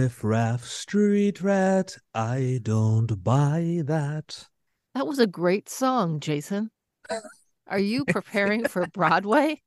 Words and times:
Riff 0.00 0.24
raff 0.24 0.64
street 0.64 1.42
rat, 1.42 1.98
I 2.14 2.60
don't 2.62 3.22
buy 3.22 3.82
that. 3.84 4.48
That 4.94 5.06
was 5.06 5.18
a 5.18 5.26
great 5.26 5.68
song, 5.68 6.20
Jason. 6.20 6.70
Are 7.66 7.78
you 7.78 8.06
preparing 8.06 8.66
for 8.66 8.86
Broadway? 8.86 9.60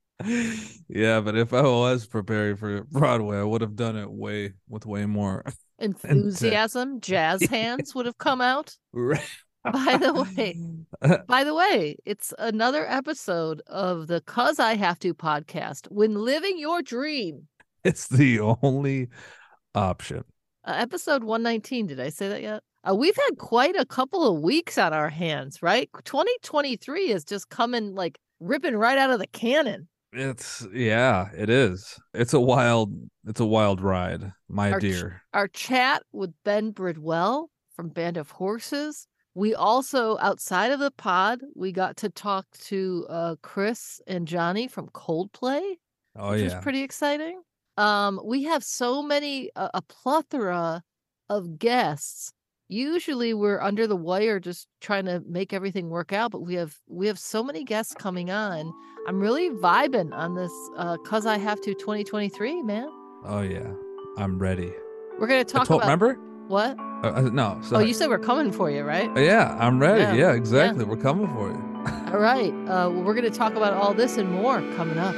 Yeah, 0.89 1.19
but 1.19 1.37
if 1.37 1.53
I 1.53 1.61
was 1.61 2.07
preparing 2.07 2.55
for 2.55 2.83
Broadway, 2.85 3.37
I 3.37 3.43
would 3.43 3.61
have 3.61 3.75
done 3.75 3.95
it 3.95 4.09
way 4.09 4.53
with 4.67 4.87
way 4.87 5.05
more. 5.05 5.45
Enthusiasm, 5.77 6.99
jazz 6.99 7.43
hands 7.51 7.93
would 7.93 8.07
have 8.07 8.17
come 8.17 8.41
out. 8.41 8.75
Right. 8.91 9.21
By 9.71 9.97
the 9.97 10.13
way, 10.35 10.57
by 11.27 11.43
the 11.43 11.53
way, 11.53 11.97
it's 12.05 12.33
another 12.39 12.89
episode 12.89 13.61
of 13.67 14.07
the 14.07 14.21
Cuz 14.21 14.59
I 14.59 14.73
Have 14.77 14.97
to 14.99 15.13
podcast. 15.13 15.85
When 15.91 16.15
living 16.15 16.57
your 16.57 16.81
dream, 16.81 17.49
it's 17.83 18.07
the 18.07 18.39
only 18.39 19.09
option. 19.75 20.23
uh, 20.65 20.75
episode 20.77 21.23
119. 21.23 21.87
Did 21.87 21.99
I 21.99 22.09
say 22.09 22.29
that 22.29 22.41
yet? 22.41 22.63
Uh, 22.87 22.95
we've 22.95 23.15
had 23.15 23.37
quite 23.37 23.75
a 23.77 23.85
couple 23.85 24.27
of 24.27 24.41
weeks 24.41 24.77
on 24.77 24.93
our 24.93 25.09
hands, 25.09 25.61
right? 25.61 25.89
2023 26.03 27.11
is 27.11 27.23
just 27.23 27.49
coming 27.49 27.95
like 27.95 28.17
ripping 28.39 28.75
right 28.75 28.97
out 28.97 29.09
of 29.11 29.19
the 29.19 29.27
cannon. 29.27 29.87
It's 30.11 30.67
yeah, 30.73 31.29
it 31.35 31.49
is. 31.49 31.99
It's 32.13 32.33
a 32.33 32.39
wild 32.39 32.93
it's 33.25 33.39
a 33.39 33.45
wild 33.45 33.81
ride, 33.81 34.31
my 34.47 34.73
Our 34.73 34.79
ch- 34.79 34.81
dear. 34.81 35.21
Our 35.33 35.47
chat 35.47 36.03
with 36.11 36.33
Ben 36.45 36.71
Bridwell 36.71 37.49
from 37.75 37.89
Band 37.89 38.17
of 38.17 38.29
Horses. 38.31 39.07
We 39.35 39.55
also, 39.55 40.19
outside 40.19 40.71
of 40.71 40.79
the 40.79 40.91
pod, 40.91 41.39
we 41.55 41.71
got 41.71 41.97
to 41.97 42.09
talk 42.09 42.45
to 42.65 43.07
uh, 43.09 43.35
Chris 43.41 43.99
and 44.05 44.27
Johnny 44.27 44.67
from 44.67 44.89
Coldplay. 44.89 45.77
Oh 46.15 46.31
which 46.31 46.43
was 46.43 46.53
yeah. 46.53 46.59
pretty 46.61 46.83
exciting. 46.83 47.41
Um, 47.77 48.19
we 48.23 48.43
have 48.43 48.63
so 48.63 49.01
many 49.01 49.49
a, 49.55 49.69
a 49.75 49.81
plethora 49.81 50.83
of 51.29 51.57
guests. 51.57 52.31
Usually 52.69 53.33
we're 53.33 53.61
under 53.61 53.87
the 53.87 53.95
wire 53.95 54.39
just 54.39 54.67
trying 54.81 55.05
to 55.05 55.21
make 55.27 55.53
everything 55.53 55.89
work 55.89 56.13
out, 56.13 56.31
but 56.31 56.41
we 56.41 56.55
have 56.55 56.75
we 56.87 57.07
have 57.07 57.19
so 57.19 57.43
many 57.43 57.63
guests 57.63 57.93
coming 57.93 58.29
on. 58.31 58.71
I'm 59.07 59.19
really 59.19 59.49
vibing 59.49 60.13
on 60.13 60.35
this 60.35 60.51
uh 60.77 60.97
cuz 61.05 61.25
I 61.25 61.37
have 61.37 61.61
to 61.61 61.73
2023, 61.73 62.61
man. 62.63 62.89
Oh 63.25 63.41
yeah. 63.41 63.71
I'm 64.17 64.37
ready. 64.39 64.71
We're 65.19 65.27
going 65.27 65.43
to 65.43 65.51
talk 65.51 65.67
told- 65.67 65.81
about 65.81 65.87
remember? 65.87 66.15
what? 66.47 66.77
Uh, 67.03 67.13
uh, 67.15 67.21
no, 67.33 67.59
Oh, 67.71 67.79
you 67.79 67.93
said 67.93 68.09
we're 68.09 68.19
coming 68.19 68.51
for 68.51 68.69
you, 68.69 68.83
right? 68.83 69.09
Yeah, 69.17 69.55
I'm 69.59 69.79
ready. 69.79 70.01
Yeah, 70.01 70.13
Yeah, 70.13 70.29
yeah. 70.29 70.33
exactly. 70.33 70.85
We're 70.85 70.97
coming 70.97 71.27
for 71.29 71.49
you. 71.49 72.13
All 72.13 72.19
right. 72.19 72.53
Uh 72.53 72.89
well, 72.91 73.03
we're 73.03 73.13
going 73.15 73.29
to 73.31 73.37
talk 73.37 73.55
about 73.55 73.73
all 73.73 73.93
this 73.93 74.17
and 74.17 74.31
more 74.31 74.61
coming 74.75 74.97
up. 74.99 75.15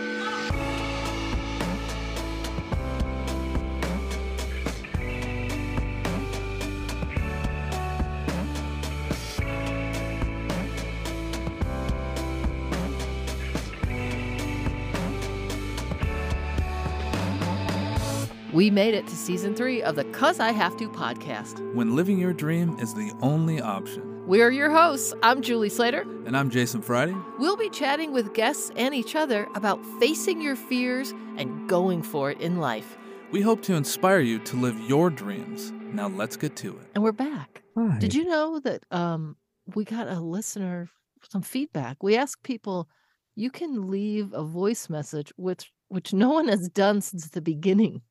We 18.56 18.70
made 18.70 18.94
it 18.94 19.06
to 19.08 19.16
season 19.18 19.54
three 19.54 19.84
of 19.84 19.98
the 19.98 20.06
Cuz 20.06 20.40
I 20.40 20.54
Have 20.54 20.78
to 20.78 20.88
podcast. 20.88 21.60
When 21.74 21.94
living 21.94 22.18
your 22.18 22.32
dream 22.32 22.80
is 22.80 22.94
the 22.94 23.12
only 23.22 23.60
option. 23.60 24.26
We 24.26 24.42
are 24.42 24.50
your 24.50 24.72
hosts. 24.72 25.14
I'm 25.22 25.42
Julie 25.42 25.68
Slater. 25.68 26.04
And 26.26 26.38
I'm 26.38 26.50
Jason 26.50 26.82
Friday. 26.82 27.14
We'll 27.38 27.58
be 27.58 27.70
chatting 27.70 28.14
with 28.14 28.34
guests 28.34 28.72
and 28.78 28.96
each 28.96 29.14
other 29.14 29.50
about 29.56 29.86
facing 30.00 30.42
your 30.42 30.56
fears 30.56 31.12
and 31.36 31.68
going 31.68 32.02
for 32.02 32.32
it 32.32 32.40
in 32.40 32.60
life. 32.60 32.98
We 33.30 33.42
hope 33.42 33.62
to 33.64 33.74
inspire 33.74 34.22
you 34.22 34.40
to 34.40 34.56
live 34.56 34.80
your 34.88 35.10
dreams. 35.10 35.74
Now 35.92 36.08
let's 36.08 36.38
get 36.38 36.56
to 36.56 36.78
it. 36.80 36.88
And 36.96 37.04
we're 37.04 37.12
back. 37.12 37.62
Hi. 37.78 38.00
Did 38.00 38.16
you 38.16 38.24
know 38.24 38.62
that 38.62 38.86
um, 38.90 39.36
we 39.76 39.84
got 39.84 40.08
a 40.08 40.22
listener 40.22 40.88
some 41.30 41.42
feedback? 41.42 42.02
We 42.02 42.16
asked 42.16 42.44
people, 42.44 42.88
you 43.36 43.52
can 43.52 43.92
leave 43.92 44.32
a 44.32 44.46
voice 44.46 44.88
message, 44.88 45.34
which 45.36 45.74
which 45.90 46.14
no 46.14 46.30
one 46.30 46.48
has 46.48 46.70
done 46.70 47.02
since 47.02 47.28
the 47.28 47.42
beginning, 47.42 48.02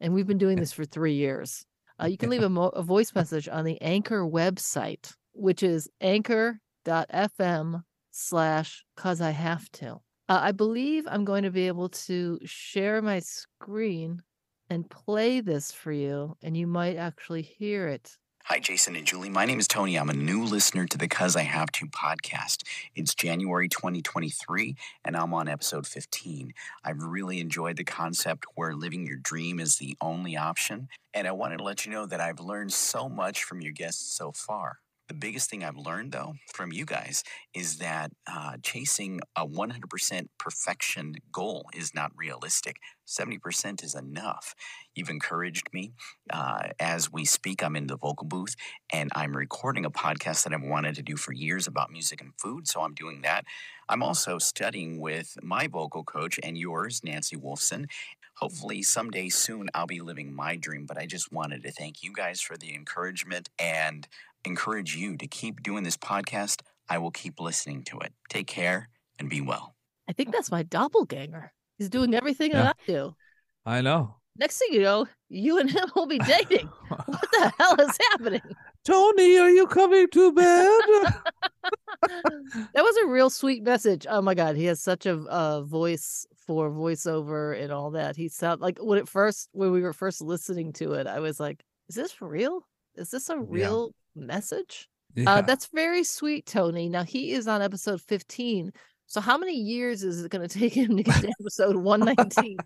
and 0.00 0.14
we've 0.14 0.26
been 0.26 0.38
doing 0.38 0.58
this 0.58 0.72
for 0.72 0.84
three 0.84 1.14
years. 1.14 1.64
Uh, 2.00 2.06
you 2.06 2.16
can 2.16 2.30
leave 2.30 2.42
a, 2.42 2.48
mo- 2.48 2.68
a 2.70 2.82
voice 2.82 3.14
message 3.14 3.48
on 3.48 3.64
the 3.64 3.80
Anchor 3.80 4.22
website, 4.22 5.14
which 5.32 5.62
is 5.62 5.88
anchor.fm 6.00 7.82
slash 8.10 8.84
cuz 8.96 9.20
I 9.20 9.30
have 9.30 9.70
to. 9.72 10.00
Uh, 10.28 10.40
I 10.42 10.52
believe 10.52 11.06
I'm 11.08 11.24
going 11.24 11.44
to 11.44 11.50
be 11.50 11.66
able 11.68 11.88
to 11.88 12.38
share 12.44 13.00
my 13.00 13.20
screen 13.20 14.22
and 14.70 14.88
play 14.90 15.40
this 15.40 15.72
for 15.72 15.92
you, 15.92 16.36
and 16.42 16.56
you 16.56 16.66
might 16.66 16.96
actually 16.96 17.42
hear 17.42 17.88
it. 17.88 18.18
Hi, 18.50 18.60
Jason 18.60 18.96
and 18.96 19.06
Julie. 19.06 19.28
My 19.28 19.44
name 19.44 19.60
is 19.60 19.68
Tony. 19.68 19.96
I'm 19.96 20.08
a 20.08 20.14
new 20.14 20.42
listener 20.42 20.86
to 20.86 20.96
the 20.96 21.06
Cuz 21.06 21.36
I 21.36 21.42
Have 21.42 21.70
To 21.72 21.86
podcast. 21.86 22.62
It's 22.94 23.14
January 23.14 23.68
2023, 23.68 24.74
and 25.04 25.18
I'm 25.18 25.34
on 25.34 25.48
episode 25.48 25.86
15. 25.86 26.54
I've 26.82 27.02
really 27.02 27.40
enjoyed 27.40 27.76
the 27.76 27.84
concept 27.84 28.46
where 28.54 28.74
living 28.74 29.06
your 29.06 29.18
dream 29.18 29.60
is 29.60 29.76
the 29.76 29.98
only 30.00 30.34
option. 30.34 30.88
And 31.12 31.28
I 31.28 31.32
wanted 31.32 31.58
to 31.58 31.64
let 31.64 31.84
you 31.84 31.92
know 31.92 32.06
that 32.06 32.22
I've 32.22 32.40
learned 32.40 32.72
so 32.72 33.06
much 33.06 33.44
from 33.44 33.60
your 33.60 33.72
guests 33.72 34.16
so 34.16 34.32
far. 34.32 34.78
The 35.08 35.14
biggest 35.14 35.48
thing 35.48 35.64
I've 35.64 35.78
learned, 35.78 36.12
though, 36.12 36.34
from 36.52 36.70
you 36.70 36.84
guys 36.84 37.24
is 37.54 37.78
that 37.78 38.10
uh, 38.30 38.58
chasing 38.62 39.20
a 39.34 39.46
100% 39.46 40.28
perfection 40.38 41.14
goal 41.32 41.70
is 41.74 41.94
not 41.94 42.12
realistic. 42.14 42.76
70% 43.06 43.82
is 43.82 43.94
enough. 43.94 44.54
You've 44.94 45.08
encouraged 45.08 45.70
me 45.72 45.92
uh, 46.30 46.68
as 46.78 47.10
we 47.10 47.24
speak. 47.24 47.62
I'm 47.62 47.74
in 47.74 47.86
the 47.86 47.96
vocal 47.96 48.26
booth 48.26 48.54
and 48.92 49.10
I'm 49.14 49.34
recording 49.34 49.86
a 49.86 49.90
podcast 49.90 50.44
that 50.44 50.52
I've 50.52 50.62
wanted 50.62 50.94
to 50.96 51.02
do 51.02 51.16
for 51.16 51.32
years 51.32 51.66
about 51.66 51.90
music 51.90 52.20
and 52.20 52.34
food. 52.38 52.68
So 52.68 52.82
I'm 52.82 52.92
doing 52.94 53.22
that. 53.22 53.44
I'm 53.88 54.02
also 54.02 54.36
studying 54.36 55.00
with 55.00 55.38
my 55.42 55.68
vocal 55.68 56.04
coach 56.04 56.38
and 56.42 56.58
yours, 56.58 57.00
Nancy 57.02 57.36
Wolfson. 57.36 57.86
Hopefully, 58.34 58.82
someday 58.82 59.30
soon, 59.30 59.68
I'll 59.74 59.86
be 59.86 60.00
living 60.00 60.32
my 60.32 60.54
dream. 60.54 60.84
But 60.86 60.98
I 60.98 61.06
just 61.06 61.32
wanted 61.32 61.62
to 61.62 61.72
thank 61.72 62.02
you 62.04 62.12
guys 62.12 62.40
for 62.40 62.56
the 62.56 62.74
encouragement 62.74 63.48
and 63.58 64.06
encourage 64.44 64.96
you 64.96 65.16
to 65.16 65.26
keep 65.26 65.62
doing 65.62 65.84
this 65.84 65.96
podcast. 65.96 66.62
I 66.88 66.98
will 66.98 67.10
keep 67.10 67.38
listening 67.40 67.84
to 67.84 67.98
it. 68.00 68.12
Take 68.28 68.46
care 68.46 68.88
and 69.18 69.28
be 69.28 69.40
well. 69.40 69.74
I 70.08 70.12
think 70.12 70.32
that's 70.32 70.50
my 70.50 70.62
doppelganger. 70.62 71.52
He's 71.76 71.88
doing 71.90 72.14
everything 72.14 72.50
Yeah. 72.52 72.62
that 72.62 72.76
I 72.88 72.90
do. 72.92 73.14
I 73.66 73.80
know. 73.82 74.16
Next 74.38 74.58
thing 74.58 74.68
you 74.72 74.82
know, 74.82 75.06
you 75.28 75.58
and 75.58 75.68
him 75.70 75.90
will 75.96 76.06
be 76.06 76.18
dating. 76.26 76.68
what 76.88 77.28
the 77.32 77.52
hell 77.58 77.80
is 77.80 77.98
happening? 78.12 78.40
Tony, 78.84 79.36
are 79.38 79.50
you 79.50 79.66
coming 79.66 80.08
to 80.12 80.32
bed? 80.32 81.12
That 82.74 82.82
was 82.84 82.96
a 82.98 83.06
real 83.08 83.28
sweet 83.30 83.62
message. 83.62 84.06
Oh 84.08 84.22
my 84.22 84.34
god, 84.34 84.56
he 84.56 84.64
has 84.66 84.80
such 84.80 85.04
a 85.06 85.14
uh, 85.18 85.62
voice 85.62 86.26
for 86.46 86.70
voiceover 86.70 87.60
and 87.60 87.70
all 87.72 87.90
that. 87.92 88.16
He 88.16 88.28
sound 88.28 88.60
like 88.60 88.78
when 88.78 88.98
it 88.98 89.08
first 89.08 89.48
when 89.52 89.72
we 89.72 89.82
were 89.82 89.92
first 89.92 90.22
listening 90.22 90.72
to 90.74 90.92
it, 90.94 91.06
I 91.06 91.20
was 91.20 91.38
like, 91.40 91.62
"Is 91.88 91.96
this 91.96 92.12
for 92.12 92.28
real? 92.28 92.66
Is 92.98 93.10
this 93.10 93.28
a 93.28 93.38
real 93.38 93.92
message?" 94.14 94.88
Uh, 95.26 95.40
that's 95.40 95.66
very 95.72 96.04
sweet, 96.04 96.46
Tony. 96.46 96.88
Now 96.88 97.02
he 97.02 97.32
is 97.32 97.48
on 97.48 97.62
episode 97.62 98.00
fifteen. 98.00 98.72
So 99.06 99.20
how 99.20 99.38
many 99.38 99.54
years 99.54 100.02
is 100.02 100.24
it 100.24 100.30
going 100.30 100.46
to 100.48 100.58
take 100.58 100.74
him 100.74 100.96
to 100.96 101.02
get 101.02 101.22
to 101.22 101.32
episode 101.40 101.76
one 101.76 102.00
nineteen? 102.00 102.58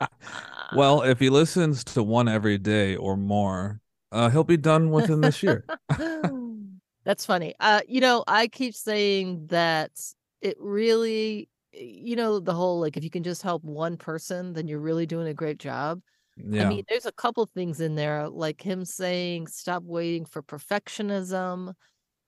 well, 0.74 1.02
if 1.02 1.18
he 1.18 1.30
listens 1.30 1.84
to 1.84 2.02
one 2.02 2.28
every 2.28 2.58
day 2.58 2.96
or 2.96 3.16
more, 3.16 3.80
uh, 4.12 4.28
he'll 4.28 4.44
be 4.44 4.56
done 4.56 4.90
within 4.90 5.20
this 5.20 5.42
year. 5.42 5.64
That's 7.04 7.24
funny. 7.24 7.54
Uh, 7.60 7.82
you 7.86 8.00
know, 8.00 8.24
I 8.26 8.48
keep 8.48 8.74
saying 8.74 9.46
that 9.46 9.92
it 10.40 10.56
really, 10.58 11.48
you 11.72 12.16
know, 12.16 12.40
the 12.40 12.52
whole 12.52 12.80
like 12.80 12.96
if 12.96 13.04
you 13.04 13.10
can 13.10 13.22
just 13.22 13.42
help 13.42 13.62
one 13.62 13.96
person, 13.96 14.52
then 14.52 14.66
you're 14.66 14.80
really 14.80 15.06
doing 15.06 15.28
a 15.28 15.34
great 15.34 15.58
job. 15.58 16.00
Yeah. 16.36 16.66
I 16.66 16.68
mean, 16.68 16.84
there's 16.88 17.06
a 17.06 17.12
couple 17.12 17.46
things 17.46 17.80
in 17.80 17.94
there, 17.94 18.28
like 18.28 18.60
him 18.60 18.84
saying, 18.84 19.46
stop 19.48 19.82
waiting 19.84 20.24
for 20.24 20.42
perfectionism, 20.42 21.74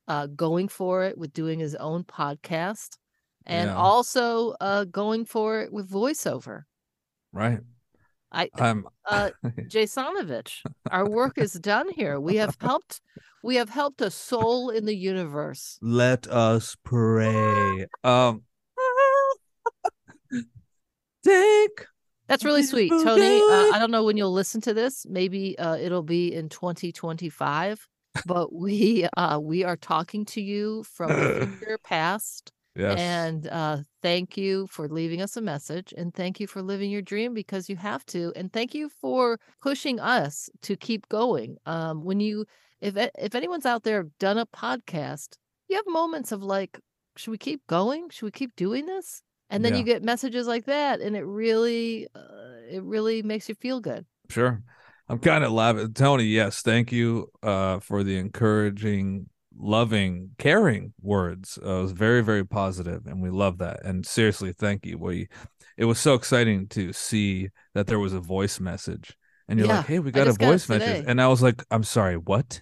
uh, 0.07 0.27
going 0.29 0.69
for 0.69 1.05
it 1.05 1.19
with 1.19 1.33
doing 1.33 1.59
his 1.59 1.75
own 1.75 2.05
podcast, 2.05 2.97
and 3.47 3.69
Yeah. 3.69 3.77
also 3.77 4.55
uh, 4.61 4.85
going 4.85 5.25
for 5.25 5.61
it 5.61 5.73
with 5.73 5.91
voiceover. 5.91 6.63
right. 7.33 7.61
I, 8.31 8.51
I'm 8.55 8.87
uh, 9.09 9.31
Jasonovich, 9.69 10.63
our 10.91 11.09
work 11.09 11.39
is 11.39 11.53
done 11.55 11.89
here. 11.91 12.21
We 12.21 12.37
have 12.37 12.57
helped. 12.61 13.01
We 13.43 13.57
have 13.57 13.69
helped 13.71 14.01
a 14.01 14.11
soul 14.11 14.71
in 14.71 14.85
the 14.85 14.97
universe. 14.97 15.79
let 15.81 16.27
us 16.27 16.77
pray. 16.83 17.87
Um 18.05 18.43
Take 21.25 21.87
That's 22.29 22.45
really 22.45 22.63
sweet, 22.63 22.91
Tony. 22.91 23.41
Uh. 23.41 23.73
I 23.73 23.79
don't 23.79 23.91
know 23.91 24.05
when 24.05 24.17
you'll 24.17 24.33
listen 24.33 24.61
to 24.63 24.75
this. 24.75 25.07
Maybe 25.09 25.59
uh, 25.59 25.77
it'll 25.77 26.03
be 26.03 26.35
in 26.35 26.49
2025. 26.49 27.89
But 28.27 28.53
we 28.53 29.07
uh, 29.17 29.39
we 29.39 29.65
are 29.65 29.77
talking 29.77 30.25
to 30.27 30.41
you 30.41 30.83
from 30.83 31.09
the 31.11 31.47
future 31.59 31.79
past, 31.79 32.53
Yes. 32.79 32.97
And 32.97 33.49
uh, 33.49 33.79
thank 34.03 34.37
you 34.37 34.69
for 34.69 34.89
leaving 34.89 35.21
us 35.21 35.37
a 35.37 35.41
message, 35.41 35.93
and 35.99 36.15
thank 36.15 36.39
you 36.39 36.47
for 36.47 36.63
living 36.63 36.93
your 36.93 37.03
dream 37.03 37.35
because 37.35 37.69
you 37.69 37.75
have 37.75 38.07
to, 38.07 38.33
and 38.37 38.53
thank 38.53 38.73
you 38.73 38.89
for 38.89 39.41
pushing 39.61 39.99
us 39.99 40.49
to 40.63 40.77
keep 40.77 41.09
going. 41.09 41.57
Um, 41.67 42.05
when 42.05 42.21
you, 42.21 42.47
if 42.81 42.97
if 42.97 43.35
anyone's 43.35 43.67
out 43.67 43.83
there 43.83 44.05
done 44.21 44.39
a 44.39 44.47
podcast, 44.47 45.35
you 45.67 45.75
have 45.75 45.87
moments 45.89 46.31
of 46.31 46.45
like, 46.45 46.79
should 47.17 47.33
we 47.33 47.39
keep 47.39 47.67
going? 47.67 48.11
Should 48.11 48.27
we 48.27 48.31
keep 48.31 48.55
doing 48.55 48.87
this? 48.87 49.23
And 49.51 49.65
then 49.65 49.73
Yeah. 49.73 49.79
you 49.79 49.85
get 49.85 50.03
messages 50.03 50.47
like 50.47 50.67
that, 50.67 51.01
and 51.01 51.17
it 51.17 51.23
really, 51.25 52.07
uh, 52.15 52.21
it 52.71 52.83
really 52.83 53.23
makes 53.23 53.49
you 53.49 53.55
feel 53.55 53.81
good. 53.81 54.05
Sure. 54.31 54.63
I'm 55.09 55.19
kind 55.19 55.43
of 55.45 55.53
laughing. 55.53 55.93
Tony, 55.95 56.25
yes, 56.25 56.61
thank 56.63 56.93
you 56.93 57.31
uh, 57.43 57.81
for 57.81 58.05
the 58.05 58.19
encouraging, 58.19 59.29
loving, 59.59 60.31
caring 60.39 60.93
words. 61.01 61.59
Uh, 61.65 61.79
it 61.79 61.83
was 61.83 61.93
very, 61.93 62.21
very 62.23 62.45
positive, 62.45 63.07
and 63.07 63.23
we 63.23 63.31
love 63.31 63.59
that. 63.59 63.85
And 63.85 64.05
seriously, 64.05 64.53
thank 64.53 64.85
you. 64.85 64.99
We, 64.99 65.29
it 65.79 65.87
was 65.87 65.99
so 65.99 66.13
exciting 66.15 66.69
to 66.69 66.93
see 66.93 67.49
that 67.75 67.87
there 67.87 67.99
was 67.99 68.13
a 68.13 68.21
voice 68.21 68.61
message, 68.61 69.17
and 69.49 69.59
you're 69.59 69.69
Yeah, 69.69 69.69
like, 69.69 69.87
"Hey, 69.87 69.99
we 69.99 70.11
got 70.13 70.29
a 70.29 70.33
just 70.33 70.39
got 70.39 70.61
voice 70.61 70.69
message," 70.69 71.01
and 71.07 71.23
I 71.23 71.29
was 71.29 71.41
like, 71.43 71.65
"I'm 71.71 71.85
sorry, 71.85 72.19
what?" 72.19 72.61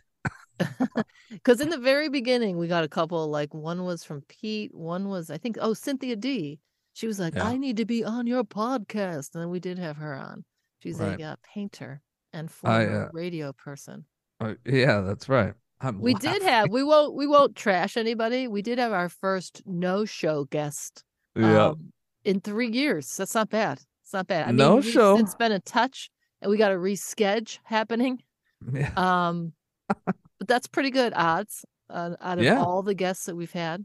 Because 1.30 1.60
in 1.60 1.68
the 1.70 1.78
very 1.78 2.08
beginning, 2.08 2.58
we 2.58 2.68
got 2.68 2.84
a 2.84 2.88
couple, 2.88 3.28
like 3.28 3.52
one 3.54 3.84
was 3.84 4.04
from 4.04 4.22
Pete, 4.22 4.74
one 4.74 5.08
was, 5.08 5.30
I 5.30 5.38
think, 5.38 5.58
oh, 5.60 5.74
Cynthia 5.74 6.16
D. 6.16 6.60
She 6.96 7.06
was 7.06 7.20
like, 7.20 7.34
Yeah. 7.34 7.44
I 7.44 7.58
need 7.58 7.76
to 7.76 7.84
be 7.84 8.02
on 8.04 8.26
your 8.26 8.42
podcast. 8.42 9.34
And 9.34 9.42
then 9.42 9.50
we 9.50 9.60
did 9.60 9.78
have 9.78 9.98
her 9.98 10.14
on. 10.14 10.46
She's 10.82 10.98
Right. 10.98 11.20
a 11.20 11.24
uh, 11.24 11.36
painter 11.54 12.00
and 12.32 12.48
I, 12.48 12.50
former 12.86 13.04
uh, 13.04 13.08
radio 13.12 13.52
person. 13.52 14.06
Uh, 14.40 14.54
yeah, 14.64 15.02
that's 15.02 15.28
right. 15.28 15.52
I'm 15.78 16.00
We 16.00 16.14
did 16.14 16.40
have, 16.40 16.70
we 16.70 16.82
won't, 16.82 17.14
we 17.14 17.26
won't 17.26 17.54
trash 17.54 17.98
anybody. 17.98 18.48
We 18.48 18.62
did 18.62 18.78
have 18.78 18.92
our 18.92 19.10
first 19.10 19.60
no 19.66 20.06
show 20.06 20.44
guest 20.44 21.04
yeah. 21.34 21.66
um, 21.66 21.92
in 22.24 22.40
three 22.40 22.68
years. 22.70 23.14
That's 23.14 23.34
not 23.34 23.50
bad. 23.50 23.82
It's 24.02 24.14
not 24.14 24.26
bad. 24.26 24.44
I 24.44 24.46
mean, 24.46 24.56
No 24.56 24.80
show. 24.80 25.18
since 25.18 25.34
been 25.34 25.52
a 25.52 25.60
touch 25.60 26.08
and 26.40 26.50
we 26.50 26.56
got 26.56 26.72
a 26.72 26.76
reschedule 26.76 27.58
happening. 27.64 28.22
yeah. 28.72 28.90
Um, 28.96 29.52
but 30.06 30.48
that's 30.48 30.66
pretty 30.66 30.90
good 30.90 31.12
odds 31.14 31.66
uh, 31.90 32.12
out 32.22 32.38
of 32.38 32.44
Yeah. 32.44 32.62
all 32.62 32.82
the 32.82 32.94
guests 32.94 33.26
that 33.26 33.36
we've 33.36 33.52
had. 33.52 33.84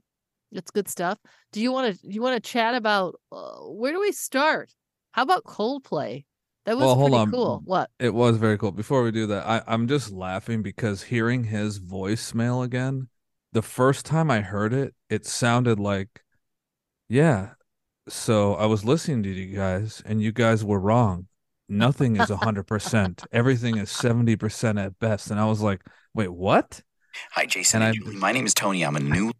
It's 0.52 0.72
good 0.72 0.90
stuff. 0.90 1.18
Do 1.52 1.62
you 1.62 1.72
want 1.72 2.00
to 2.00 2.08
you 2.08 2.22
want 2.22 2.42
to 2.42 2.50
chat 2.50 2.76
about 2.76 3.16
uh, 3.32 3.58
where 3.62 3.92
do 3.94 4.00
we 4.00 4.12
start? 4.12 4.74
How 5.12 5.24
about 5.24 5.44
Coldplay? 5.44 6.26
That 6.66 6.76
was 6.78 6.86
Well, 6.86 6.96
hold 6.96 7.12
pretty 7.12 7.22
on. 7.22 7.32
cool. 7.32 7.62
What? 7.66 7.90
It 8.00 8.14
was 8.14 8.38
very 8.38 8.58
cool. 8.58 8.72
Before 8.72 9.04
we 9.04 9.12
do 9.12 9.28
that, 9.28 9.48
I, 9.48 9.62
I'm 9.68 9.88
just 9.88 10.12
laughing 10.12 10.62
because 10.62 11.04
hearing 11.04 11.46
his 11.46 11.80
voicemail 11.80 12.64
again, 12.64 13.08
the 13.52 13.62
first 13.64 14.06
time 14.06 14.30
I 14.30 14.42
heard 14.42 14.72
it, 14.74 14.94
it 15.10 15.26
sounded 15.26 15.80
like, 15.80 16.22
yeah. 17.10 17.52
So 18.10 18.56
I 18.56 18.66
was 18.66 18.84
listening 18.86 19.24
to 19.24 19.30
you 19.30 19.56
guys, 19.56 20.02
and 20.06 20.22
you 20.22 20.32
guys 20.32 20.64
were 20.64 20.80
wrong. 20.80 21.28
Nothing 21.70 22.16
is 22.18 22.30
100%. 22.30 23.26
Everything 23.32 23.78
is 23.78 23.90
70% 23.90 24.84
at 24.84 25.00
best. 25.00 25.32
And 25.32 25.40
I 25.40 25.46
was 25.46 25.62
like, 25.62 25.82
wait, 26.14 26.32
what? 26.32 26.82
Hi, 27.32 27.46
Jason 27.46 27.82
And 27.82 27.96
and, 27.96 28.04
I- 28.04 28.06
Julie. 28.06 28.20
My 28.20 28.32
name 28.32 28.46
is 28.46 28.54
Tony. 28.54 28.84
I'm 28.84 28.96
a 28.96 29.00
new. 29.00 29.32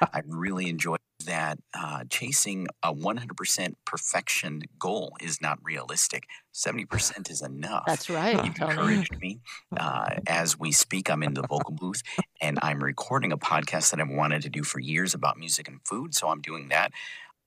I 0.00 0.22
really 0.26 0.68
enjoyed 0.68 0.98
that. 1.24 1.58
Uh, 1.74 2.04
chasing 2.10 2.66
a 2.82 2.92
100% 2.92 3.74
perfection 3.84 4.62
goal 4.78 5.16
is 5.20 5.40
not 5.40 5.58
realistic. 5.62 6.24
70% 6.54 7.30
is 7.30 7.42
enough. 7.42 7.84
That's 7.86 8.10
right, 8.10 8.34
You've 8.44 8.58
encouraged 8.58 9.18
me. 9.20 9.40
Uh, 9.76 10.10
as 10.26 10.58
we 10.58 10.72
speak, 10.72 11.10
I'm 11.10 11.22
in 11.22 11.34
the 11.34 11.42
vocal 11.42 11.74
booth 11.74 12.02
and 12.40 12.58
I'm 12.62 12.82
recording 12.82 13.32
a 13.32 13.38
podcast 13.38 13.90
that 13.90 14.00
I've 14.00 14.10
wanted 14.10 14.42
to 14.42 14.50
do 14.50 14.62
for 14.62 14.78
years 14.78 15.14
about 15.14 15.38
music 15.38 15.68
and 15.68 15.80
food. 15.84 16.14
So 16.14 16.28
I'm 16.28 16.40
doing 16.40 16.68
that. 16.68 16.92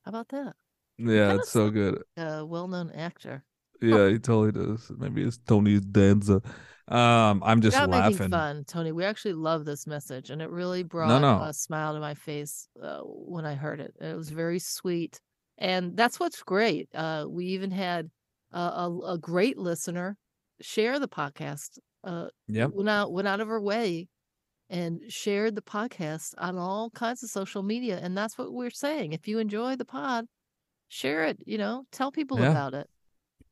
How 0.04 0.10
about 0.10 0.30
that? 0.30 0.56
Yeah, 0.98 1.28
kinda 1.30 1.36
it's 1.36 1.50
so 1.50 1.70
good. 1.70 2.04
A 2.18 2.46
well-known 2.46 2.92
actor. 2.92 3.44
Yeah, 3.82 4.10
he 4.10 4.20
totally 4.20 4.52
does. 4.52 4.92
Maybe 4.98 5.24
it's 5.24 5.38
Tony 5.38 5.80
Danza. 5.80 6.42
Um, 6.92 7.42
I'm 7.46 7.62
just 7.62 7.78
making 7.78 7.92
laughing. 7.92 8.30
fun, 8.30 8.64
Tony. 8.68 8.92
We 8.92 9.06
actually 9.06 9.34
love 9.34 9.66
this 9.66 9.86
message, 9.86 10.30
and 10.30 10.42
it 10.42 10.50
really 10.50 10.84
brought 10.84 11.22
no. 11.22 11.42
a 11.42 11.54
smile 11.54 11.94
to 11.94 12.00
my 12.00 12.16
face 12.16 12.68
uh, 12.82 13.00
when 13.04 13.46
I 13.46 13.56
heard 13.56 13.80
it. 13.80 13.94
It 14.02 14.16
was 14.16 14.30
very 14.30 14.60
sweet, 14.60 15.20
and 15.58 15.96
that's 15.96 16.20
what's 16.20 16.42
great. 16.44 16.90
Uh, 16.94 17.26
we 17.30 17.46
even 17.48 17.72
had 17.72 18.10
a, 18.52 18.60
a, 18.60 19.00
a 19.14 19.18
great 19.18 19.58
listener 19.58 20.18
share 20.62 21.00
the 21.00 21.08
podcast. 21.08 21.78
Uh, 22.04 22.28
Yep. 22.48 22.72
went 22.74 22.90
out 22.90 23.12
went 23.12 23.28
out 23.28 23.42
of 23.42 23.48
her 23.50 23.62
way 23.62 24.08
and 24.70 25.02
shared 25.10 25.56
the 25.56 25.62
podcast 25.62 26.34
on 26.38 26.58
all 26.58 26.90
kinds 26.92 27.22
of 27.24 27.30
social 27.30 27.62
media, 27.64 28.00
and 28.02 28.18
that's 28.18 28.38
what 28.38 28.54
we're 28.54 28.70
saying. 28.70 29.14
If 29.14 29.28
you 29.28 29.40
enjoy 29.40 29.76
the 29.76 29.86
pod, 29.86 30.26
share 30.88 31.26
it. 31.26 31.40
You 31.46 31.58
know, 31.58 31.84
tell 31.92 32.12
people 32.12 32.40
Yeah. 32.40 32.52
about 32.52 32.74
it. 32.74 32.88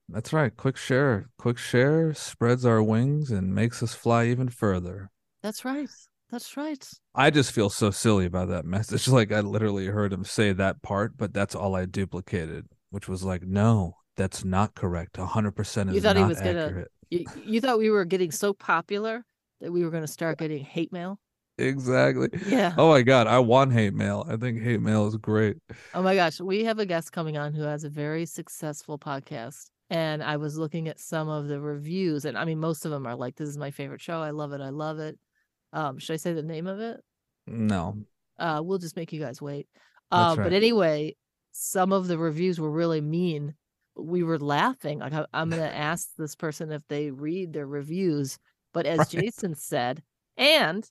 That's 0.09 0.31
right. 0.33 0.55
Quick 0.55 0.77
share. 0.77 1.29
Quick 1.37 1.57
share 1.57 2.13
spreads 2.13 2.65
our 2.65 2.81
wings 2.81 3.29
and 3.31 3.53
makes 3.53 3.83
us 3.83 3.93
fly 3.93 4.25
even 4.27 4.49
further. 4.49 5.09
That's 5.43 5.65
right. 5.65 5.89
That's 6.31 6.57
right. 6.57 6.85
I 7.15 7.29
just 7.29 7.51
feel 7.51 7.69
so 7.69 7.91
silly 7.91 8.25
about 8.25 8.49
that 8.49 8.65
message. 8.65 9.07
Like 9.17 9.31
I 9.31 9.39
literally 9.41 9.87
heard 9.87 10.11
him 10.13 10.23
say 10.25 10.53
that 10.53 10.81
part, 10.81 11.17
but 11.17 11.33
that's 11.33 11.55
all 11.55 11.75
I 11.75 11.85
duplicated, 11.85 12.67
which 12.89 13.07
was 13.07 13.23
like, 13.23 13.43
no, 13.43 13.97
that's 14.15 14.43
not 14.43 14.75
correct. 14.75 15.13
100% 15.17 15.89
is 15.89 15.95
You 15.95 16.01
thought 16.01 16.17
he 16.17 16.23
was 16.23 16.39
gonna- 16.41 16.85
You, 17.09 17.25
you 17.45 17.61
thought 17.61 17.77
we 17.79 17.89
were 17.89 18.03
getting 18.05 18.31
so 18.31 18.53
popular 18.53 19.25
that 19.61 19.71
we 19.71 19.83
were 19.83 19.89
going 19.91 20.03
to 20.03 20.07
start 20.07 20.37
getting 20.37 20.63
hate 20.63 20.91
mail? 20.91 21.19
Exactly. 21.57 22.29
Yeah. 22.45 22.73
Oh 22.77 22.89
my 22.89 23.01
God. 23.01 23.27
I 23.27 23.39
want 23.39 23.73
hate 23.73 23.93
mail. 23.93 24.25
I 24.29 24.35
think 24.37 24.61
hate 24.61 24.81
mail 24.81 25.07
is 25.07 25.15
great. 25.17 25.57
Oh 25.93 26.01
my 26.03 26.13
gosh, 26.15 26.39
we 26.39 26.65
have 26.65 26.77
a 26.79 26.85
guest 26.85 27.11
coming 27.11 27.35
on 27.37 27.53
who 27.53 27.63
has 27.63 27.83
a 27.83 27.89
very 27.89 28.25
successful 28.25 28.99
podcast. 28.99 29.65
And 29.89 30.21
I 30.21 30.35
was 30.37 30.57
looking 30.57 30.87
at 30.89 30.99
some 30.99 31.29
of 31.29 31.47
the 31.47 31.61
reviews, 31.61 32.25
and 32.25 32.37
I 32.37 32.43
mean, 32.43 32.59
most 32.59 32.83
of 32.85 32.91
them 32.91 33.07
are 33.07 33.15
like, 33.15 33.35
"This 33.35 33.47
is 33.47 33.57
my 33.57 33.71
favorite 33.71 34.01
show. 34.01 34.19
I 34.21 34.31
love 34.31 34.51
it. 34.51 34.59
I 34.61 34.69
love 34.69 34.99
it." 34.99 35.17
Um, 35.71 35.97
should 35.97 36.13
I 36.13 36.17
say 36.17 36.33
the 36.33 36.43
name 36.43 36.67
of 36.67 36.79
it? 36.79 36.99
No. 37.45 37.97
Uh, 38.37 38.61
we'll 38.63 38.77
just 38.79 38.95
make 38.97 39.13
you 39.13 39.19
guys 39.21 39.41
wait. 39.41 39.67
Uh, 40.11 40.35
But 40.35 40.53
anyway, 40.53 41.15
some 41.51 41.91
of 41.93 42.07
the 42.07 42.17
reviews 42.17 42.59
were 42.59 42.71
really 42.71 43.01
mean. 43.01 43.55
We 43.95 44.23
were 44.23 44.37
laughing. 44.39 44.99
Like 44.99 45.13
I'm 45.33 45.49
going 45.49 45.61
to 45.71 45.75
ask 45.75 46.09
this 46.17 46.35
person 46.35 46.71
if 46.71 46.83
they 46.87 47.11
read 47.11 47.53
their 47.53 47.65
reviews. 47.67 48.37
But 48.73 48.85
as 48.85 48.99
Right. 48.99 49.09
Jason 49.09 49.55
said, 49.55 50.03
and 50.35 50.89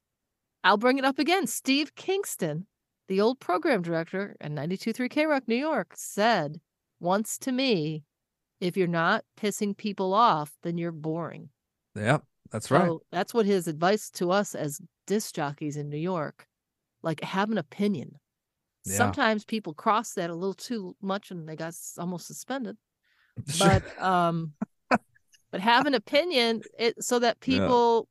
I'll 0.64 0.76
bring 0.78 0.98
it 0.98 1.04
up 1.04 1.18
again. 1.18 1.46
Steve 1.46 1.94
Kingston, 1.94 2.66
the 3.08 3.20
old 3.20 3.38
program 3.38 3.82
director 3.82 4.36
at 4.40 4.50
92.3 4.50 5.08
K 5.10 5.26
Rock, 5.26 5.44
New 5.46 5.54
York, 5.54 5.92
said 5.94 6.60
once 6.98 7.38
to 7.38 7.52
me, 7.52 8.02
if 8.60 8.76
you're 8.76 8.86
not 8.86 9.24
pissing 9.40 9.76
people 9.76 10.14
off, 10.14 10.52
then 10.62 10.78
you're 10.78 10.92
boring. 10.92 11.50
Yeah, 11.94 12.18
That's 12.50 12.70
right. 12.70 12.86
So 12.86 13.02
that's 13.10 13.32
what 13.34 13.46
his 13.46 13.68
advice 13.68 14.10
to 14.12 14.30
us 14.30 14.54
as 14.54 14.80
disc 15.06 15.34
jockeys 15.34 15.76
in 15.76 15.88
New 15.88 15.96
York. 15.98 16.46
Like 17.02 17.20
have 17.22 17.50
an 17.50 17.58
opinion. 17.58 18.18
Yeah. 18.84 18.96
Sometimes 18.96 19.44
people 19.44 19.74
cross 19.74 20.12
that 20.14 20.30
a 20.30 20.34
little 20.34 20.54
too 20.54 20.94
much 21.02 21.30
and 21.30 21.48
they 21.48 21.56
got 21.56 21.74
almost 21.98 22.26
suspended. 22.26 22.76
But 23.58 23.82
um 24.02 24.52
but 25.52 25.60
have 25.60 25.86
an 25.86 25.94
opinion 25.94 26.62
it 26.78 27.02
so 27.04 27.18
that 27.18 27.36
Yeah. 27.40 27.58
people 27.58 28.08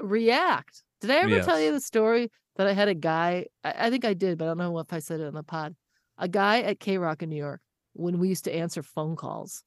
react. 0.00 0.82
Did 1.00 1.10
I 1.10 1.16
ever 1.16 1.40
tell 1.42 1.60
you 1.60 1.72
the 1.72 1.80
story 1.80 2.30
that 2.56 2.66
I 2.66 2.72
had 2.72 2.88
a 2.88 2.94
guy 2.94 3.46
I, 3.64 3.74
I 3.86 3.90
think 3.90 4.04
I 4.04 4.14
did, 4.14 4.38
but 4.38 4.44
I 4.46 4.48
don't 4.48 4.58
know 4.58 4.78
if 4.78 4.92
I 4.92 4.98
said 5.00 5.20
it 5.20 5.26
on 5.26 5.34
the 5.34 5.42
pod. 5.42 5.74
A 6.18 6.28
guy 6.28 6.60
at 6.62 6.80
K 6.80 6.98
Rock 6.98 7.22
in 7.22 7.28
New 7.28 7.36
York 7.36 7.60
when 7.92 8.18
we 8.18 8.28
used 8.28 8.44
to 8.44 8.54
answer 8.54 8.82
phone 8.82 9.16
calls. 9.16 9.62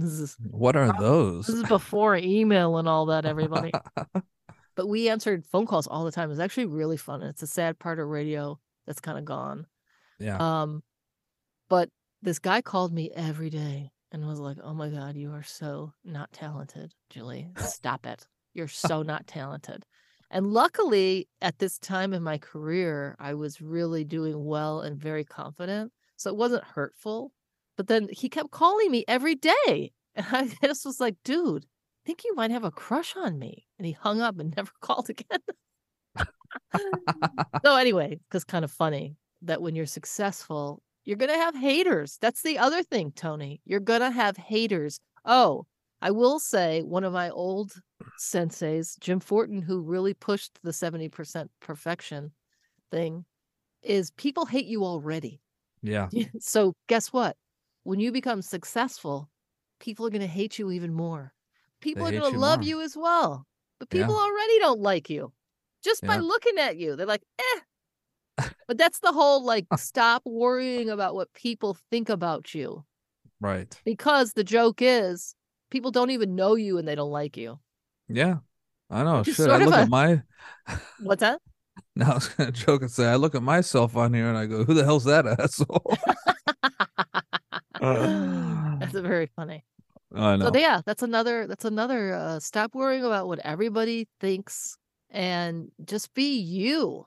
This 0.00 0.18
is 0.18 0.36
what 0.50 0.76
are 0.76 0.92
those? 0.98 1.46
this 1.46 1.56
is 1.56 1.62
before 1.64 2.16
email 2.16 2.78
and 2.78 2.88
all 2.88 3.06
that, 3.06 3.24
everybody. 3.24 3.70
but 4.74 4.88
we 4.88 5.08
answered 5.08 5.46
phone 5.46 5.66
calls 5.66 5.86
all 5.86 6.04
the 6.04 6.12
time. 6.12 6.30
It's 6.30 6.40
actually 6.40 6.66
really 6.66 6.96
fun. 6.96 7.20
and 7.20 7.30
It's 7.30 7.42
a 7.42 7.46
sad 7.46 7.78
part 7.78 7.98
of 7.98 8.08
radio 8.08 8.58
that's 8.86 9.00
kind 9.00 9.18
of 9.18 9.24
gone. 9.24 9.66
yeah. 10.18 10.36
Um, 10.38 10.82
but 11.68 11.88
this 12.22 12.38
guy 12.38 12.60
called 12.60 12.92
me 12.92 13.10
every 13.14 13.50
day 13.50 13.90
and 14.12 14.26
was 14.26 14.40
like, 14.40 14.56
"Oh 14.62 14.74
my 14.74 14.88
god, 14.88 15.16
you 15.16 15.32
are 15.32 15.42
so 15.42 15.92
not 16.04 16.32
talented, 16.32 16.92
Julie. 17.10 17.48
Stop 17.58 18.06
it. 18.06 18.26
You're 18.52 18.68
so 18.88 19.02
not 19.02 19.26
talented." 19.26 19.84
And 20.30 20.52
luckily, 20.52 21.28
at 21.40 21.58
this 21.58 21.78
time 21.78 22.12
in 22.12 22.22
my 22.22 22.38
career, 22.38 23.14
I 23.20 23.34
was 23.34 23.60
really 23.60 24.02
doing 24.04 24.44
well 24.44 24.80
and 24.80 24.96
very 25.00 25.24
confident, 25.24 25.92
so 26.16 26.30
it 26.30 26.36
wasn't 26.36 26.64
hurtful. 26.64 27.32
But 27.76 27.88
then 27.88 28.08
he 28.10 28.28
kept 28.28 28.50
calling 28.50 28.90
me 28.90 29.04
every 29.08 29.34
day, 29.34 29.92
and 30.14 30.26
I 30.32 30.50
just 30.64 30.84
was 30.84 31.00
like, 31.00 31.16
"Dude, 31.24 31.64
I 31.64 32.00
think 32.06 32.24
you 32.24 32.34
might 32.34 32.50
have 32.50 32.64
a 32.64 32.70
crush 32.70 33.16
on 33.16 33.38
me." 33.38 33.66
And 33.78 33.86
he 33.86 33.92
hung 33.92 34.20
up 34.20 34.38
and 34.38 34.54
never 34.56 34.72
called 34.80 35.10
again. 35.10 35.40
so 37.64 37.76
anyway, 37.76 38.18
because 38.28 38.44
kind 38.44 38.64
of 38.64 38.70
funny 38.70 39.16
that 39.42 39.62
when 39.62 39.74
you're 39.74 39.86
successful, 39.86 40.82
you're 41.04 41.16
gonna 41.16 41.34
have 41.34 41.56
haters. 41.56 42.18
That's 42.20 42.42
the 42.42 42.58
other 42.58 42.82
thing, 42.82 43.12
Tony. 43.12 43.60
You're 43.64 43.80
gonna 43.80 44.10
have 44.10 44.36
haters. 44.36 45.00
Oh, 45.24 45.66
I 46.00 46.10
will 46.10 46.38
say 46.38 46.82
one 46.82 47.04
of 47.04 47.12
my 47.12 47.30
old 47.30 47.72
senseis, 48.18 48.98
Jim 49.00 49.20
Fortin, 49.20 49.62
who 49.62 49.80
really 49.80 50.12
pushed 50.12 50.58
the 50.62 50.70
70% 50.70 51.48
perfection 51.60 52.32
thing, 52.90 53.24
is 53.82 54.10
people 54.12 54.44
hate 54.44 54.66
you 54.66 54.84
already. 54.84 55.40
Yeah. 55.82 56.08
so 56.40 56.74
guess 56.88 57.12
what? 57.12 57.36
When 57.84 58.00
you 58.00 58.12
become 58.12 58.42
successful, 58.42 59.30
people 59.80 60.06
are 60.06 60.10
going 60.10 60.20
to 60.22 60.26
hate 60.26 60.58
you 60.58 60.70
even 60.70 60.92
more. 60.92 61.32
People 61.80 62.04
They 62.06 62.16
are 62.16 62.20
going 62.20 62.32
to 62.32 62.38
love 62.38 62.60
more. 62.60 62.68
you 62.68 62.80
as 62.80 62.96
well. 62.96 63.46
But 63.78 63.88
Yeah. 63.92 64.02
people 64.02 64.16
already 64.18 64.58
don't 64.58 64.80
like 64.80 65.08
you 65.10 65.32
just 65.82 66.02
by 66.02 66.16
looking 66.16 66.58
at 66.58 66.76
you. 66.76 66.96
They're 66.96 67.06
like, 67.06 67.22
eh. 67.38 67.60
but 68.68 68.78
that's 68.78 69.00
the 69.00 69.12
whole 69.12 69.44
like, 69.44 69.66
stop 69.76 70.22
worrying 70.24 70.88
about 70.90 71.14
what 71.14 71.32
people 71.34 71.76
think 71.90 72.08
about 72.08 72.54
you 72.54 72.84
Right. 73.40 73.78
because 73.84 74.32
the 74.32 74.44
joke 74.44 74.80
is 74.80 75.34
people 75.70 75.90
don't 75.90 76.10
even 76.10 76.34
know 76.34 76.54
you 76.54 76.78
and 76.78 76.88
they 76.88 76.94
don't 76.94 77.10
like 77.10 77.36
you. 77.36 77.58
Yeah. 78.08 78.36
I 78.90 79.02
know. 79.02 79.18
Which 79.18 79.36
Shit. 79.36 79.50
I 79.50 79.58
look 79.58 79.74
a- 79.74 79.78
at 79.78 79.88
my 79.90 80.22
What's 81.00 81.20
that? 81.20 81.40
now 81.96 82.12
I 82.12 82.14
was 82.14 82.28
gonna 82.28 82.52
joke 82.52 82.82
and 82.82 82.90
say 82.90 83.06
I 83.06 83.16
look 83.16 83.34
at 83.34 83.42
myself 83.42 83.96
on 83.96 84.14
here 84.14 84.28
and 84.28 84.38
I 84.38 84.46
go, 84.46 84.64
Who 84.64 84.72
the 84.74 84.84
hell's 84.84 85.04
that 85.04 85.26
asshole? 85.38 85.96
That's 88.80 88.92
very 88.92 89.26
funny. 89.36 89.64
I 90.14 90.36
know. 90.36 90.52
So 90.52 90.58
yeah, 90.58 90.80
that's 90.84 91.02
another 91.02 91.46
that's 91.46 91.64
another 91.64 92.14
uh 92.14 92.40
stop 92.40 92.74
worrying 92.74 93.04
about 93.04 93.26
what 93.26 93.40
everybody 93.40 94.08
thinks 94.20 94.76
and 95.10 95.70
just 95.84 96.14
be 96.14 96.38
you. 96.38 97.06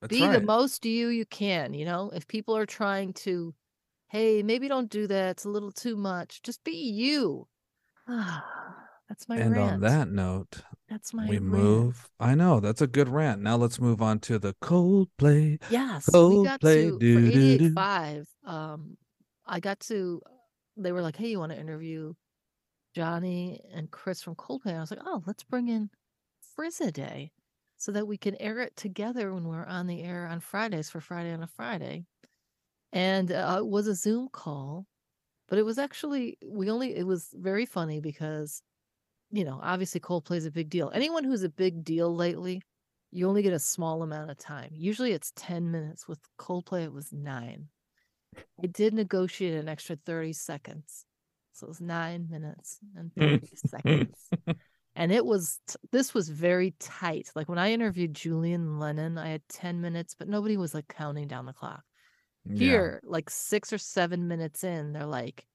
That's 0.00 0.16
be 0.16 0.24
right. 0.24 0.40
the 0.40 0.46
most 0.46 0.84
you 0.84 1.08
you 1.08 1.24
can, 1.26 1.74
you 1.74 1.84
know? 1.84 2.10
If 2.14 2.26
people 2.26 2.56
are 2.56 2.66
trying 2.66 3.12
to 3.14 3.54
hey, 4.08 4.42
maybe 4.42 4.68
don't 4.68 4.90
do 4.90 5.06
that. 5.06 5.30
It's 5.30 5.44
a 5.46 5.48
little 5.48 5.72
too 5.72 5.96
much. 5.96 6.42
Just 6.42 6.62
be 6.64 6.72
you. 6.72 7.48
that's 8.06 9.28
my 9.28 9.36
and 9.36 9.52
rant. 9.52 9.72
on 9.72 9.80
that 9.80 10.08
note, 10.08 10.58
that's 10.88 11.14
my 11.14 11.26
we 11.26 11.38
rant. 11.38 11.44
move. 11.44 12.08
I 12.20 12.34
know 12.34 12.60
that's 12.60 12.82
a 12.82 12.86
good 12.86 13.08
rant. 13.08 13.40
Now 13.40 13.56
let's 13.56 13.80
move 13.80 14.02
on 14.02 14.18
to 14.20 14.38
the 14.38 14.54
Coldplay. 14.62 15.62
Yes, 15.70 16.08
we 16.12 16.44
got 16.44 16.60
Coldplay, 16.60 16.90
to 16.90 16.98
doo, 16.98 17.26
for 17.26 17.32
doo, 17.32 17.58
doo. 17.58 17.74
88.5. 17.74 18.26
Um, 18.44 18.96
I 19.46 19.60
got 19.60 19.80
to. 19.80 20.22
They 20.76 20.92
were 20.92 21.02
like, 21.02 21.16
"Hey, 21.16 21.30
you 21.30 21.38
want 21.38 21.52
to 21.52 21.58
interview 21.60 22.14
Johnny 22.94 23.60
and 23.72 23.90
Chris 23.90 24.22
from 24.22 24.36
Coldplay?" 24.36 24.76
I 24.76 24.80
was 24.80 24.90
like, 24.90 25.00
"Oh, 25.04 25.22
let's 25.26 25.44
bring 25.44 25.68
in 25.68 25.90
Frizza 26.58 26.92
Day, 26.92 27.32
so 27.76 27.92
that 27.92 28.06
we 28.06 28.16
can 28.18 28.36
air 28.40 28.60
it 28.60 28.76
together 28.76 29.32
when 29.34 29.44
we're 29.44 29.66
on 29.66 29.86
the 29.86 30.02
air 30.02 30.26
on 30.26 30.40
Fridays 30.40 30.90
for 30.90 31.00
Friday 31.00 31.32
on 31.32 31.42
a 31.42 31.46
Friday." 31.48 32.06
And 32.92 33.32
uh, 33.32 33.56
it 33.58 33.66
was 33.66 33.86
a 33.88 33.94
Zoom 33.94 34.28
call, 34.30 34.86
but 35.48 35.58
it 35.58 35.64
was 35.64 35.78
actually 35.78 36.38
we 36.46 36.70
only. 36.70 36.96
It 36.96 37.06
was 37.06 37.30
very 37.34 37.66
funny 37.66 38.00
because, 38.00 38.62
you 39.30 39.44
know, 39.44 39.60
obviously 39.62 40.00
Coldplay 40.00 40.36
is 40.38 40.46
a 40.46 40.50
big 40.52 40.70
deal. 40.70 40.90
Anyone 40.94 41.24
who's 41.24 41.42
a 41.44 41.48
big 41.50 41.84
deal 41.84 42.14
lately 42.14 42.62
you 43.12 43.28
only 43.28 43.42
get 43.42 43.52
a 43.52 43.58
small 43.58 44.02
amount 44.02 44.30
of 44.30 44.38
time. 44.38 44.70
Usually 44.72 45.12
it's 45.12 45.32
10 45.36 45.70
minutes. 45.70 46.08
With 46.08 46.20
Coldplay, 46.38 46.84
it 46.84 46.92
was 46.92 47.12
nine. 47.12 47.68
I 48.62 48.66
did 48.66 48.94
negotiate 48.94 49.54
an 49.54 49.68
extra 49.68 49.96
30 49.96 50.32
seconds. 50.32 51.04
So 51.52 51.66
it 51.66 51.68
was 51.68 51.80
nine 51.80 52.28
minutes 52.30 52.78
and 52.96 53.10
30 53.18 53.48
seconds. 53.54 54.30
And 54.94 55.10
it 55.10 55.24
was, 55.24 55.58
this 55.90 56.12
was 56.14 56.28
very 56.28 56.74
tight. 56.78 57.30
Like 57.34 57.48
when 57.48 57.58
I 57.58 57.72
interviewed 57.72 58.14
Julian 58.14 58.78
Lennon, 58.78 59.18
I 59.18 59.28
had 59.28 59.42
10 59.48 59.80
minutes, 59.80 60.14
but 60.18 60.28
nobody 60.28 60.56
was 60.56 60.74
like 60.74 60.88
counting 60.88 61.28
down 61.28 61.46
the 61.46 61.52
clock. 61.52 61.82
Yeah. 62.46 62.58
Here, 62.58 63.00
like 63.04 63.30
six 63.30 63.72
or 63.72 63.78
seven 63.78 64.28
minutes 64.28 64.64
in, 64.64 64.92
they're 64.92 65.06
like, 65.06 65.46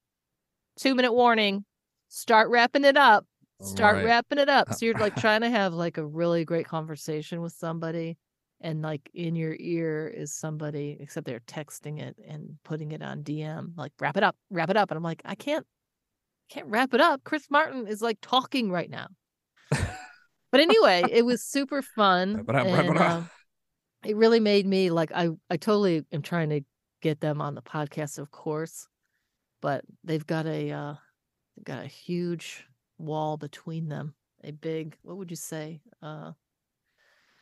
two 0.76 0.94
minute 0.94 1.12
warning, 1.12 1.64
start 2.08 2.48
wrapping 2.50 2.84
it 2.84 2.96
up 2.96 3.26
start 3.60 3.96
Right. 3.96 4.04
wrapping 4.04 4.38
it 4.38 4.48
up. 4.48 4.68
Uh, 4.70 4.74
so 4.74 4.86
you're 4.86 4.94
like 4.94 5.14
trying 5.16 5.40
to 5.42 5.50
have 5.50 5.74
like 5.74 5.98
a 5.98 6.06
really 6.06 6.44
great 6.44 6.66
conversation 6.66 7.40
with 7.42 7.52
somebody, 7.52 8.16
and 8.60 8.82
like 8.82 9.08
in 9.14 9.36
your 9.36 9.56
ear 9.58 10.08
is 10.08 10.34
somebody, 10.34 10.96
except 11.00 11.26
they're 11.26 11.40
texting 11.40 12.00
it 12.00 12.16
and 12.26 12.58
putting 12.64 12.92
it 12.92 13.02
on 13.02 13.22
DM, 13.22 13.76
like 13.76 13.92
wrap 14.00 14.16
it 14.16 14.22
up, 14.22 14.36
wrap 14.50 14.70
it 14.70 14.76
up. 14.76 14.90
And 14.90 14.96
I'm 14.96 15.04
like, 15.04 15.22
I 15.24 15.34
can't, 15.34 15.66
can't 16.50 16.66
wrap 16.66 16.94
it 16.94 17.00
up. 17.00 17.22
Chris 17.24 17.46
Martin 17.50 17.86
is 17.86 18.02
like 18.02 18.18
talking 18.20 18.70
right 18.70 18.90
now. 18.90 19.08
But 20.50 20.60
anyway, 20.60 21.04
it 21.10 21.24
was 21.24 21.42
super 21.42 21.82
fun. 21.96 22.44
Wrap 22.46 22.48
it 22.48 22.54
up, 22.54 22.66
wrap 22.66 22.84
it 22.84 22.88
and, 22.88 22.98
up. 22.98 23.10
um, 23.10 23.30
it 24.04 24.16
really 24.16 24.40
made 24.40 24.66
me 24.66 24.90
like 24.90 25.12
I 25.12 25.28
I 25.50 25.56
totally 25.56 26.04
am 26.12 26.22
trying 26.22 26.50
to 26.50 26.60
get 27.02 27.20
them 27.20 27.40
on 27.40 27.54
the 27.54 27.62
podcast, 27.62 28.18
of 28.18 28.30
course, 28.30 28.88
but 29.60 29.84
they've 30.04 30.26
got 30.26 30.46
a 30.46 30.70
uh, 30.70 30.94
they've 31.56 31.64
got 31.64 31.84
a 31.84 31.88
huge 31.88 32.64
wall 32.98 33.36
between 33.36 33.88
them. 33.88 34.14
A 34.44 34.52
big, 34.52 34.96
what 35.02 35.16
would 35.16 35.30
you 35.30 35.36
say? 35.36 35.80
Uh, 36.00 36.32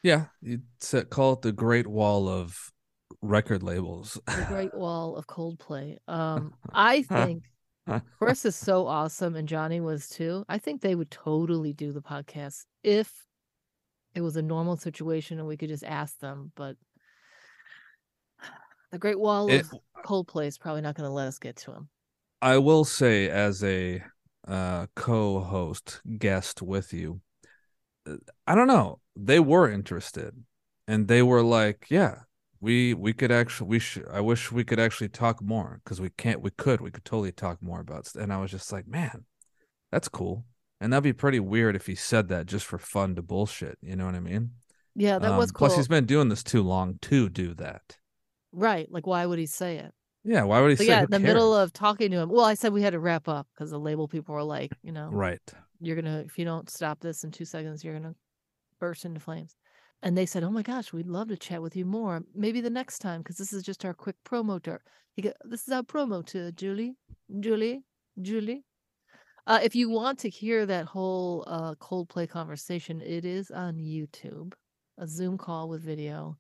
Yeah. 0.07 0.27
You 0.41 0.61
said 0.79 1.11
call 1.11 1.33
it 1.33 1.43
the 1.43 1.51
Great 1.51 1.89
Wall 1.89 2.29
of 2.29 2.71
record 3.23 3.65
labels. 3.65 4.21
the 4.27 4.47
Great 4.49 4.73
Wall 4.73 5.17
of 5.17 5.27
Coldplay. 5.27 5.97
Um, 6.07 6.55
I 6.73 7.03
think 7.03 7.43
Chris 8.17 8.45
is 8.45 8.55
so 8.55 8.87
awesome, 8.87 9.35
and 9.35 9.49
Johnny 9.49 9.81
was 9.81 10.09
too. 10.09 10.45
I 10.49 10.59
think 10.59 10.81
they 10.81 10.95
would 10.95 11.11
totally 11.11 11.73
do 11.73 11.91
the 11.91 12.01
podcast 12.03 12.67
if 12.85 13.13
it 14.15 14.21
was 14.21 14.37
a 14.37 14.43
normal 14.43 14.77
situation 14.77 15.41
and 15.41 15.49
we 15.49 15.57
could 15.57 15.71
just 15.71 15.83
ask 15.85 16.21
them. 16.21 16.53
But 16.55 16.77
the 18.93 18.99
Great 18.99 19.19
Wall 19.19 19.51
It- 19.51 19.63
of 19.63 19.73
Coldplay 20.05 20.47
is 20.47 20.57
probably 20.57 20.83
not 20.83 20.95
going 20.95 21.09
to 21.09 21.13
let 21.13 21.27
us 21.27 21.41
get 21.41 21.57
to 21.57 21.73
him. 21.73 21.89
I 22.41 22.59
will 22.59 22.85
say, 22.85 23.29
as 23.29 23.65
a 23.65 24.05
uh, 24.47 24.87
co-host 24.95 26.01
guest 26.19 26.63
with 26.63 26.93
you, 26.93 27.23
I 28.47 28.55
don't 28.55 28.67
know. 28.69 29.01
They 29.17 29.41
were 29.41 29.71
interested, 29.71 30.45
and 30.87 31.09
they 31.09 31.23
were 31.23 31.43
like, 31.43 31.87
"Yeah, 31.91 32.21
we 32.61 32.95
we 32.95 33.13
could 33.13 33.33
actually 33.33 33.69
we 33.69 33.79
should. 33.79 34.07
I 34.09 34.21
wish 34.21 34.53
we 34.53 34.65
could 34.65 34.81
actually 34.81 35.09
talk 35.09 35.43
more 35.43 35.81
because 35.85 36.01
we 36.01 36.11
can't. 36.11 36.41
We 36.43 36.51
could. 36.51 36.81
We 36.81 36.91
could 36.91 37.05
totally 37.05 37.33
talk 37.33 37.63
more 37.63 37.81
about." 37.81 38.07
st-" 38.07 38.23
And 38.23 38.33
I 38.33 38.39
was 38.39 38.51
just 38.51 38.73
like, 38.73 38.87
"Man, 38.87 39.25
that's 39.91 40.09
cool." 40.09 40.45
And 40.81 40.93
that'd 40.93 41.05
be 41.05 41.13
pretty 41.15 41.41
weird 41.41 41.75
if 41.77 41.87
he 41.87 41.95
said 41.95 42.29
that 42.29 42.47
just 42.47 42.67
for 42.67 42.79
fun 42.79 43.15
to 43.17 43.23
bullshit. 43.23 43.79
You 43.83 43.97
know 43.97 44.07
what 44.07 44.15
I 44.15 44.21
mean? 44.21 44.51
Yeah, 44.95 45.19
that 45.19 45.37
was 45.37 45.51
Um, 45.51 45.55
cool. 45.55 45.69
Plus, 45.69 45.77
he's 45.77 45.89
been 45.89 46.07
doing 46.07 46.29
this 46.29 46.43
too 46.43 46.63
long 46.63 46.99
to 47.03 47.29
do 47.29 47.55
that. 47.55 47.99
Right. 48.53 48.91
Like, 48.91 49.07
why 49.07 49.25
would 49.27 49.39
he 49.39 49.47
say 49.47 49.79
it? 49.79 49.93
Yeah, 50.25 50.43
why 50.43 50.61
would 50.61 50.71
he 50.71 50.77
So 50.77 50.85
say? 50.85 50.89
yeah, 50.89 51.03
in 51.05 51.11
the 51.11 51.21
middle 51.21 51.55
of 51.55 51.73
talking 51.73 52.11
to 52.11 52.19
him. 52.19 52.29
Well, 52.31 52.45
I 52.45 52.55
said 52.55 52.73
we 52.73 52.83
had 52.83 52.95
to 52.95 52.99
wrap 52.99 53.29
up 53.29 53.47
because 53.55 53.71
the 53.71 53.79
label 53.79 54.09
people 54.09 54.35
were 54.35 54.43
like, 54.43 54.73
you 54.83 54.93
know, 54.93 55.09
right. 55.11 55.41
You're 55.81 55.97
gonna 55.97 56.23
if 56.27 56.39
you 56.39 56.45
don't 56.45 56.71
stop 56.71 57.01
this 57.01 57.25
in 57.25 57.31
two 57.31 57.45
seconds, 57.45 57.85
you're 57.85 57.95
gonna 57.95 58.15
burst 58.81 59.05
into 59.05 59.21
flames. 59.21 59.57
And 60.03 60.17
they 60.17 60.27
said, 60.27 60.45
"Oh 60.45 60.51
my 60.51 60.63
gosh, 60.63 60.93
we'd 60.93 61.07
love 61.07 61.29
to 61.29 61.37
chat 61.37 61.63
with 61.63 61.77
you 61.77 61.85
more. 61.85 62.23
Maybe 62.35 62.61
the 62.61 62.71
next 62.71 62.99
time, 63.01 63.23
because 63.23 63.37
this 63.37 63.53
is 63.53 63.63
just 63.63 63.85
our 63.85 63.95
quick 63.95 64.17
promo 64.25 64.63
to." 64.65 64.79
He 65.15 65.23
go, 65.23 65.33
"This 65.45 65.63
is 65.67 65.73
our 65.73 65.83
promo 65.83 66.25
to 66.27 66.53
Julie, 66.53 66.97
Julie, 67.41 67.83
Julie." 68.21 68.65
Uh, 69.47 69.61
if 69.63 69.75
you 69.77 69.89
want 69.89 70.19
to 70.19 70.29
hear 70.29 70.67
that 70.67 70.87
whole 70.87 71.45
uh, 71.47 71.75
Coldplay 71.77 72.29
conversation, 72.29 73.01
it 73.01 73.25
is 73.25 73.51
on 73.51 73.77
YouTube, 73.77 74.53
a 74.99 75.07
Zoom 75.07 75.39
call 75.39 75.69
with 75.69 75.83
video, 75.85 76.37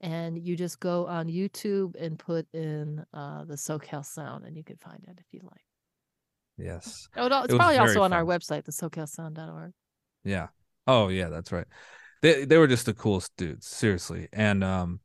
and 0.00 0.38
you 0.38 0.56
just 0.56 0.78
go 0.78 1.06
on 1.06 1.26
YouTube 1.26 1.96
and 1.96 2.18
put 2.18 2.46
in 2.54 3.04
uh, 3.12 3.44
the 3.44 3.56
SoCal 3.56 4.04
Sound, 4.04 4.44
and 4.44 4.56
you 4.56 4.62
can 4.62 4.76
find 4.76 5.04
it 5.08 5.18
if 5.18 5.26
you 5.32 5.40
like. 5.42 5.64
Yes. 6.56 7.08
Oh, 7.16 7.28
no, 7.28 7.42
it's 7.42 7.52
was 7.52 7.58
probably 7.58 7.78
also 7.78 8.02
on 8.02 8.12
our 8.12 8.24
website, 8.24 8.64
the 8.64 8.72
SoCalSound.org. 8.72 9.72
Yeah. 10.24 10.48
Oh 10.86 11.08
yeah, 11.08 11.28
that's 11.28 11.52
right. 11.52 11.66
They 12.22 12.44
they 12.44 12.58
were 12.58 12.66
just 12.66 12.86
the 12.86 12.94
coolest 12.94 13.36
dudes, 13.36 13.66
seriously. 13.66 14.28
And 14.32 14.62
um 14.62 15.00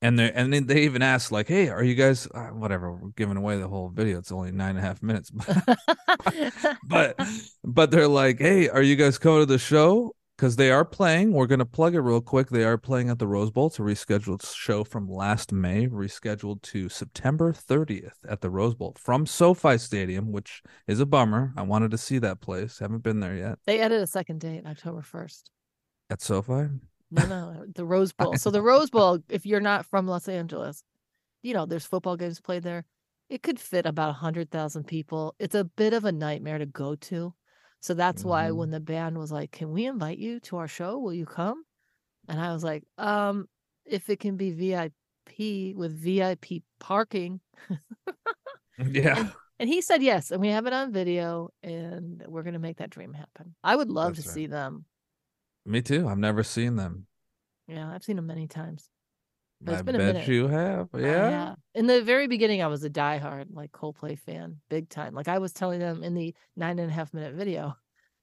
and 0.00 0.18
they 0.18 0.32
and 0.32 0.52
they 0.52 0.82
even 0.82 1.00
asked 1.02 1.30
like, 1.30 1.48
"Hey, 1.48 1.68
are 1.68 1.82
you 1.82 1.94
guys 1.94 2.26
uh, 2.34 2.48
whatever? 2.48 2.92
We're 2.92 3.10
giving 3.10 3.36
away 3.36 3.58
the 3.58 3.68
whole 3.68 3.88
video. 3.88 4.18
It's 4.18 4.32
only 4.32 4.50
nine 4.50 4.70
and 4.70 4.78
a 4.78 4.82
half 4.82 5.02
minutes, 5.02 5.30
but 6.88 7.20
but 7.64 7.90
they're 7.90 8.08
like, 8.08 8.38
"Hey, 8.38 8.68
are 8.68 8.82
you 8.82 8.96
guys 8.96 9.18
coming 9.18 9.40
to 9.40 9.46
the 9.46 9.58
show?" 9.58 10.14
Because 10.42 10.56
they 10.56 10.72
are 10.72 10.84
playing. 10.84 11.32
We're 11.34 11.46
gonna 11.46 11.64
plug 11.64 11.94
it 11.94 12.00
real 12.00 12.20
quick. 12.20 12.48
They 12.48 12.64
are 12.64 12.76
playing 12.76 13.08
at 13.08 13.20
the 13.20 13.28
Rose 13.28 13.52
Bowl. 13.52 13.68
It's 13.68 13.78
a 13.78 13.82
rescheduled 13.82 14.44
show 14.52 14.82
from 14.82 15.08
last 15.08 15.52
May, 15.52 15.86
rescheduled 15.86 16.62
to 16.62 16.88
September 16.88 17.52
30th 17.52 18.16
at 18.28 18.40
the 18.40 18.50
Rose 18.50 18.74
Bowl 18.74 18.96
from 18.98 19.24
SoFi 19.24 19.78
Stadium, 19.78 20.32
which 20.32 20.64
is 20.88 20.98
a 20.98 21.06
bummer. 21.06 21.52
I 21.56 21.62
wanted 21.62 21.92
to 21.92 21.96
see 21.96 22.18
that 22.18 22.40
place. 22.40 22.80
Haven't 22.80 23.04
been 23.04 23.20
there 23.20 23.36
yet. 23.36 23.60
They 23.66 23.78
added 23.78 24.02
a 24.02 24.06
second 24.08 24.40
date, 24.40 24.66
October 24.66 25.02
1st. 25.02 25.42
At 26.10 26.20
SoFi? 26.20 26.70
No, 27.12 27.26
no, 27.26 27.64
the 27.72 27.84
Rose 27.84 28.12
Bowl. 28.18 28.36
So 28.36 28.50
the 28.50 28.62
Rose 28.62 28.90
Bowl, 28.90 29.20
if 29.28 29.46
you're 29.46 29.60
not 29.60 29.86
from 29.86 30.08
Los 30.08 30.26
Angeles, 30.26 30.82
you 31.44 31.54
know, 31.54 31.66
there's 31.66 31.86
football 31.86 32.16
games 32.16 32.40
played 32.40 32.64
there. 32.64 32.84
It 33.30 33.44
could 33.44 33.60
fit 33.60 33.86
about 33.86 34.08
100,000 34.08 34.88
people. 34.88 35.36
It's 35.38 35.54
a 35.54 35.62
bit 35.62 35.92
of 35.92 36.04
a 36.04 36.10
nightmare 36.10 36.58
to 36.58 36.66
go 36.66 36.96
to. 36.96 37.32
So 37.82 37.94
that's 37.94 38.24
why 38.24 38.50
Mhm. 38.50 38.56
when 38.56 38.70
the 38.70 38.80
band 38.80 39.18
was 39.18 39.32
like, 39.32 39.52
"Can 39.52 39.72
we 39.72 39.86
invite 39.86 40.18
you 40.18 40.40
to 40.40 40.56
our 40.58 40.68
show? 40.68 40.98
Will 40.98 41.14
you 41.14 41.26
come?" 41.26 41.64
And 42.28 42.40
I 42.40 42.52
was 42.52 42.64
like, 42.64 42.84
"Um, 42.98 43.48
if 43.84 44.08
it 44.10 44.20
can 44.20 44.36
be 44.36 44.52
VIP 44.52 45.74
with 45.74 45.92
VIP 45.98 46.62
parking." 46.80 47.40
Yeah. 48.78 49.30
And 49.58 49.68
he 49.68 49.80
said 49.80 50.02
yes, 50.02 50.32
and 50.32 50.40
we 50.40 50.48
have 50.48 50.66
it 50.66 50.72
on 50.72 50.92
video, 50.92 51.50
and 51.62 52.24
we're 52.26 52.42
gonna 52.42 52.58
make 52.58 52.78
that 52.78 52.90
dream 52.90 53.12
happen. 53.12 53.54
I 53.62 53.76
would 53.76 53.90
love 53.90 54.14
That's 54.14 54.24
to 54.26 54.30
right. 54.30 54.34
see 54.34 54.46
them. 54.46 54.86
Me 55.64 55.82
too. 55.82 56.08
I've 56.08 56.18
never 56.18 56.42
seen 56.42 56.76
them. 56.76 57.06
Yeah, 57.68 57.90
I've 57.92 58.02
seen 58.02 58.16
them 58.16 58.26
many 58.26 58.48
times. 58.48 58.88
But 59.64 59.72
it's 59.72 59.80
I 59.80 59.82
been 59.82 59.94
a 59.94 59.98
bet 59.98 60.14
minute. 60.14 60.28
you 60.28 60.48
have. 60.48 60.88
I 60.92 60.98
Yeah. 60.98 61.54
In 61.74 61.86
the 61.86 62.02
very 62.02 62.26
beginning, 62.26 62.62
I 62.62 62.66
was 62.66 62.82
a 62.84 62.90
diehard 62.90 63.46
like 63.52 63.72
Coldplay 63.72 64.18
fan, 64.18 64.60
big 64.68 64.88
time. 64.88 65.14
Like 65.14 65.28
I 65.28 65.38
was 65.38 65.52
telling 65.52 65.78
them 65.78 66.02
in 66.02 66.14
the 66.14 66.34
nine 66.56 66.78
and 66.78 66.90
a 66.90 66.94
half 66.94 67.14
minute 67.14 67.34
video, 67.34 67.76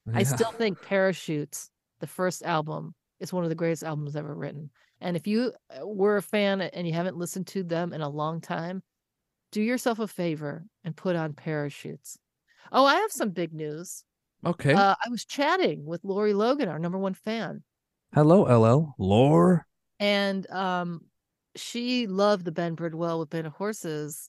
I 0.14 0.22
still 0.22 0.52
think 0.52 0.82
Parachutes, 0.82 1.70
the 2.00 2.06
first 2.06 2.42
album, 2.42 2.94
is 3.20 3.32
one 3.32 3.44
of 3.44 3.50
the 3.50 3.56
greatest 3.56 3.84
albums 3.84 4.16
ever 4.16 4.34
written. 4.34 4.70
And 5.00 5.16
if 5.16 5.26
you 5.26 5.52
uh, 5.70 5.86
were 5.86 6.16
a 6.18 6.22
fan 6.22 6.60
and 6.60 6.86
you 6.86 6.92
haven't 6.92 7.16
listened 7.16 7.46
to 7.48 7.62
them 7.62 7.92
in 7.92 8.02
a 8.02 8.08
long 8.08 8.40
time, 8.40 8.82
do 9.52 9.62
yourself 9.62 9.98
a 9.98 10.06
favor 10.06 10.64
and 10.84 10.94
put 10.96 11.16
on 11.16 11.32
Parachutes. 11.32 12.18
Oh, 12.70 12.84
I 12.84 12.96
have 12.96 13.10
some 13.10 13.30
big 13.30 13.52
news. 13.52 14.04
Okay. 14.44 14.74
Uh, 14.74 14.94
I 15.04 15.08
was 15.10 15.24
chatting 15.24 15.84
with 15.84 16.04
Lori 16.04 16.34
Logan, 16.34 16.68
our 16.68 16.78
number 16.78 16.98
one 16.98 17.14
fan, 17.14 17.62
Hello, 18.14 18.42
LL. 18.42 18.94
Lore. 18.98 19.66
and 19.98 20.48
um, 20.50 21.02
she 21.56 22.06
loved 22.06 22.44
the 22.44 22.52
Ben 22.52 22.74
Bridwell 22.74 23.18
with 23.18 23.30
Band 23.30 23.46
of 23.46 23.54
Horses 23.54 24.28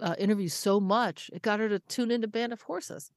uh, 0.00 0.14
interview 0.18 0.48
so 0.48 0.78
much 0.78 1.30
it 1.32 1.40
got 1.42 1.58
her 1.60 1.68
to 1.70 1.78
tune 1.78 2.10
into 2.10 2.28
Band 2.28 2.52
of 2.52 2.62
Horses. 2.62 3.10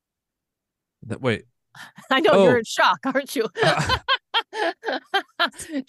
That 1.04 1.22
wait. 1.22 1.46
I 2.12 2.20
know 2.20 2.32
Oh. 2.34 2.44
you're 2.46 2.58
in 2.58 2.66
shock, 2.66 3.00
aren't 3.06 3.36
you? 3.36 3.48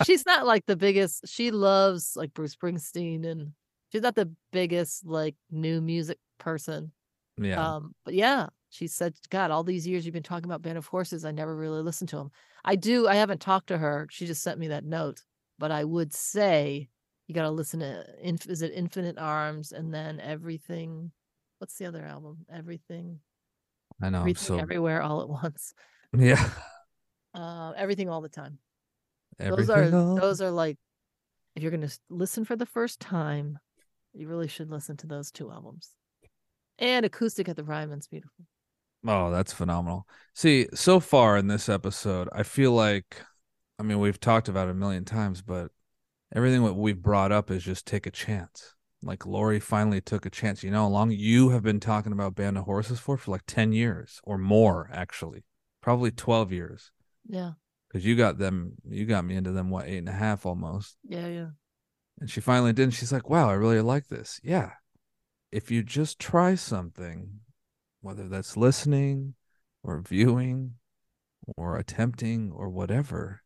she's 0.04 0.26
not 0.26 0.46
like 0.46 0.66
the 0.66 0.76
biggest. 0.76 1.26
She 1.28 1.50
loves 1.50 2.16
like 2.16 2.34
Bruce 2.34 2.54
Springsteen, 2.54 3.26
and 3.26 3.52
she's 3.90 4.02
not 4.02 4.14
the 4.14 4.30
biggest 4.52 5.06
like 5.06 5.36
new 5.50 5.80
music 5.80 6.18
person. 6.38 6.92
Yeah. 7.40 7.76
Um, 7.76 7.94
but 8.04 8.14
yeah, 8.14 8.48
she 8.70 8.86
said, 8.86 9.14
God, 9.30 9.50
all 9.50 9.64
these 9.64 9.86
years 9.86 10.04
you've 10.04 10.12
been 10.12 10.22
talking 10.22 10.44
about 10.44 10.62
Band 10.62 10.78
of 10.78 10.86
Horses, 10.86 11.24
I 11.24 11.30
never 11.30 11.56
really 11.56 11.82
listened 11.82 12.10
to 12.10 12.16
them. 12.16 12.30
I 12.64 12.76
do, 12.76 13.08
I 13.08 13.14
haven't 13.14 13.40
talked 13.40 13.68
to 13.68 13.78
her. 13.78 14.06
She 14.10 14.26
just 14.26 14.42
sent 14.42 14.58
me 14.58 14.68
that 14.68 14.84
note. 14.84 15.22
But 15.58 15.70
I 15.70 15.84
would 15.84 16.12
say 16.12 16.88
you 17.30 17.34
gotta 17.34 17.50
listen 17.52 17.78
to 17.78 18.04
Inf- 18.20 18.48
is 18.48 18.60
it 18.60 18.72
Infinite 18.74 19.16
Arms 19.16 19.70
and 19.70 19.94
then 19.94 20.18
everything. 20.18 21.12
What's 21.58 21.78
the 21.78 21.86
other 21.86 22.04
album? 22.04 22.38
Everything, 22.52 23.20
I 24.02 24.10
know. 24.10 24.18
I'm 24.18 24.22
everything, 24.22 24.42
so 24.56 24.58
everywhere, 24.58 25.00
all 25.00 25.22
at 25.22 25.28
once. 25.28 25.72
yeah. 26.18 26.50
Uh, 27.32 27.72
everything, 27.76 28.08
all 28.08 28.20
the 28.20 28.28
time. 28.28 28.58
Everything 29.38 29.66
those 29.68 29.92
are 29.92 29.96
all- 29.96 30.16
those 30.16 30.40
are 30.40 30.50
like, 30.50 30.76
if 31.54 31.62
you're 31.62 31.70
gonna 31.70 31.92
listen 32.08 32.44
for 32.44 32.56
the 32.56 32.66
first 32.66 32.98
time, 32.98 33.60
you 34.12 34.26
really 34.26 34.48
should 34.48 34.68
listen 34.68 34.96
to 34.96 35.06
those 35.06 35.30
two 35.30 35.52
albums. 35.52 35.90
And 36.80 37.06
acoustic 37.06 37.48
at 37.48 37.54
the 37.54 37.62
Ryman's 37.62 38.08
beautiful. 38.08 38.44
Oh, 39.06 39.30
that's 39.30 39.52
phenomenal. 39.52 40.04
See, 40.34 40.66
so 40.74 40.98
far 40.98 41.36
in 41.36 41.46
this 41.46 41.68
episode, 41.68 42.28
I 42.32 42.42
feel 42.42 42.72
like, 42.72 43.22
I 43.78 43.84
mean, 43.84 44.00
we've 44.00 44.18
talked 44.18 44.48
about 44.48 44.66
it 44.66 44.72
a 44.72 44.74
million 44.74 45.04
times, 45.04 45.42
but 45.42 45.70
everything 46.34 46.64
that 46.64 46.74
we've 46.74 47.02
brought 47.02 47.32
up 47.32 47.50
is 47.50 47.62
just 47.64 47.86
take 47.86 48.06
a 48.06 48.10
chance. 48.10 48.74
Like 49.02 49.24
Lori 49.26 49.60
finally 49.60 50.00
took 50.00 50.26
a 50.26 50.30
chance. 50.30 50.62
You 50.62 50.70
know 50.70 50.82
how 50.82 50.88
long 50.88 51.10
you 51.10 51.50
have 51.50 51.62
been 51.62 51.80
talking 51.80 52.12
about 52.12 52.34
Band 52.34 52.58
of 52.58 52.64
Horses 52.64 53.00
for? 53.00 53.16
For 53.16 53.30
like 53.30 53.44
10 53.46 53.72
years 53.72 54.20
or 54.24 54.36
more, 54.36 54.90
actually. 54.92 55.44
Probably 55.80 56.10
12 56.10 56.52
years. 56.52 56.90
Yeah, 57.26 57.52
Because 57.88 58.04
you 58.04 58.14
got 58.16 58.38
them, 58.38 58.72
you 58.88 59.06
got 59.06 59.24
me 59.24 59.36
into 59.36 59.52
them, 59.52 59.70
what, 59.70 59.86
eight 59.86 59.98
and 59.98 60.08
a 60.08 60.12
half 60.12 60.44
almost. 60.44 60.96
yeah, 61.08 61.26
yeah. 61.28 61.48
And 62.20 62.28
she 62.28 62.40
finally 62.42 62.74
did. 62.74 62.82
And 62.84 62.94
she's 62.94 63.12
like, 63.12 63.30
wow, 63.30 63.48
I 63.48 63.54
really 63.54 63.80
like 63.80 64.08
this. 64.08 64.40
Yeah. 64.44 64.72
If 65.50 65.70
you 65.70 65.82
just 65.82 66.18
try 66.18 66.54
something, 66.54 67.40
whether 68.02 68.28
that's 68.28 68.56
listening 68.58 69.34
or 69.82 70.02
viewing 70.02 70.74
or 71.56 71.78
attempting 71.78 72.52
or 72.54 72.68
whatever, 72.68 73.40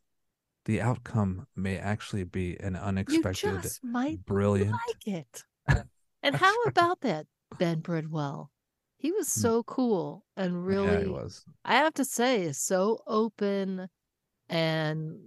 the 0.65 0.81
outcome 0.81 1.47
may 1.57 1.79
actually 1.79 2.25
be 2.25 2.57
an 2.61 2.77
unexpected, 2.77 3.53
You 3.53 3.59
just 3.61 3.85
might 3.85 4.25
brilliant. 4.25 4.73
like 4.73 5.07
it. 5.07 5.45
And 6.23 6.35
how 6.35 6.55
about 6.63 7.03
that 7.03 7.27
Ben 7.59 7.81
Bridwell? 7.81 8.51
He 8.97 9.13
was 9.13 9.33
hmm. 9.33 9.41
so 9.43 9.63
cool 9.65 10.25
and 10.39 10.55
Yeah, 10.55 10.81
really, 10.81 11.07
was. 11.07 11.45
I 11.67 11.75
have 11.75 11.93
to 11.95 12.05
say, 12.05 12.51
so 12.53 13.01
open 13.07 13.89
and 14.49 15.19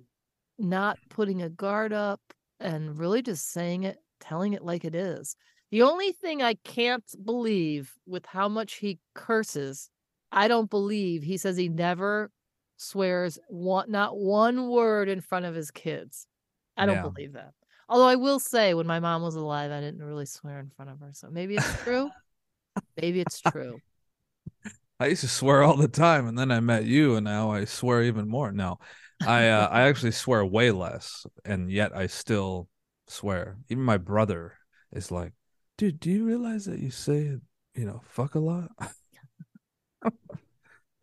not 0.57 0.97
putting 1.09 1.43
a 1.43 1.49
guard 1.49 1.93
up 1.93 2.19
and 2.59 2.97
really 2.97 3.21
just 3.21 3.51
saying 3.51 3.83
it, 3.83 3.97
telling 4.19 4.53
it 4.53 4.63
like 4.63 4.85
it 4.85 4.95
is. 4.95 5.35
The 5.69 5.83
only 5.83 6.13
thing 6.13 6.41
I 6.41 6.55
can't 6.55 7.05
believe 7.23 7.93
with 8.07 8.25
how 8.25 8.49
much 8.49 8.75
he 8.75 8.99
curses, 9.13 9.91
I 10.31 10.47
don't 10.47 10.69
believe 10.69 11.21
he 11.21 11.37
says 11.37 11.57
he 11.57 11.69
never 11.69 12.31
swears 12.77 13.39
one, 13.49 13.91
not 13.91 14.17
one 14.17 14.69
word 14.69 15.09
in 15.09 15.21
front 15.21 15.45
of 15.45 15.55
his 15.55 15.71
kids. 15.71 16.27
I 16.77 16.85
don't 16.85 16.95
Yeah. 16.95 17.01
believe 17.01 17.33
that. 17.33 17.53
Although 17.89 18.07
I 18.07 18.15
will 18.15 18.39
say, 18.39 18.73
when 18.73 18.87
my 18.87 18.99
mom 18.99 19.21
was 19.21 19.35
alive, 19.35 19.71
I 19.71 19.79
didn't 19.79 20.03
really 20.03 20.25
swear 20.25 20.59
in 20.59 20.69
front 20.69 20.91
of 20.91 20.99
her. 20.99 21.11
So 21.13 21.29
maybe 21.29 21.55
it's 21.55 21.83
true. 21.83 22.09
maybe 23.01 23.21
it's 23.21 23.39
true. 23.39 23.81
I 24.99 25.07
used 25.07 25.21
to 25.21 25.27
swear 25.27 25.61
all 25.63 25.77
the 25.77 25.87
time, 25.87 26.27
and 26.27 26.37
then 26.37 26.51
I 26.51 26.59
met 26.59 26.85
you, 26.85 27.15
and 27.15 27.23
now 27.23 27.51
I 27.51 27.65
swear 27.65 28.03
even 28.03 28.27
more. 28.27 28.51
No, 28.51 28.79
I 29.25 29.47
uh, 29.49 29.67
I 29.67 29.81
actually 29.87 30.11
swear 30.11 30.43
way 30.45 30.71
less, 30.71 31.25
and 31.45 31.71
yet 31.71 31.95
I 31.95 32.07
still 32.07 32.67
swear. 33.07 33.57
Even 33.69 33.83
my 33.83 33.97
brother 33.97 34.53
is 34.91 35.11
like, 35.11 35.33
"Dude, 35.77 35.99
do 35.99 36.09
you 36.09 36.25
realize 36.25 36.65
that 36.65 36.79
you 36.79 36.89
say, 36.89 37.37
you 37.75 37.85
know, 37.85 38.01
fuck 38.05 38.35
a 38.35 38.39
lot?" 38.39 38.71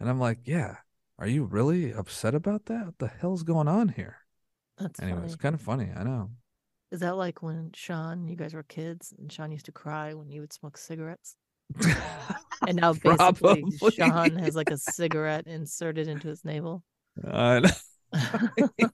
and 0.01 0.09
I'm 0.11 0.19
like, 0.19 0.41
"Yeah." 0.45 0.77
Are 1.19 1.27
you 1.27 1.45
really 1.45 1.93
upset 1.93 2.35
about 2.35 2.67
that? 2.67 2.87
What 2.87 2.99
the 2.99 3.09
hell's 3.09 3.43
going 3.45 3.69
on 3.69 3.89
here? 3.91 4.19
That's 4.79 5.01
Anyway, 5.01 5.19
funny. 5.19 5.27
it's 5.27 5.37
kind 5.37 5.55
of 5.55 5.61
funny. 5.61 5.89
I 5.95 6.03
know. 6.03 6.31
Is 6.91 7.01
that 7.01 7.17
like 7.17 7.43
when 7.43 7.71
Sean, 7.75 8.27
you 8.29 8.37
guys 8.37 8.55
were 8.55 8.63
kids, 8.65 9.13
and 9.19 9.31
Sean 9.31 9.53
used 9.53 9.67
to 9.67 9.73
cry 9.73 10.15
when 10.15 10.31
you 10.31 10.41
would 10.41 10.53
smoke 10.53 10.77
cigarettes? 10.77 11.37
And 12.67 12.77
now 12.79 12.93
basically 12.95 13.17
Probably. 13.17 13.91
Sean 13.91 14.37
has 14.39 14.57
like 14.57 14.71
a 14.71 14.79
cigarette 14.79 15.47
inserted 15.47 16.09
into 16.09 16.29
his 16.29 16.45
navel. 16.47 16.83
I 17.23 17.61
know. 17.61 18.89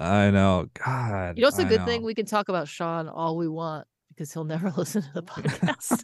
I 0.00 0.30
know. 0.30 0.66
God. 0.84 1.38
you 1.38 1.42
know, 1.42 1.48
it's 1.48 1.58
a 1.60 1.62
I 1.66 1.68
good 1.68 1.84
thing 1.84 2.02
we 2.02 2.14
can 2.14 2.26
talk 2.26 2.48
about 2.48 2.66
Sean 2.66 3.08
all 3.08 3.36
we 3.36 3.46
want 3.46 3.86
because 4.08 4.32
he'll 4.32 4.44
never 4.44 4.70
listen 4.76 5.02
to 5.02 5.10
the 5.14 5.22
podcast. 5.32 6.02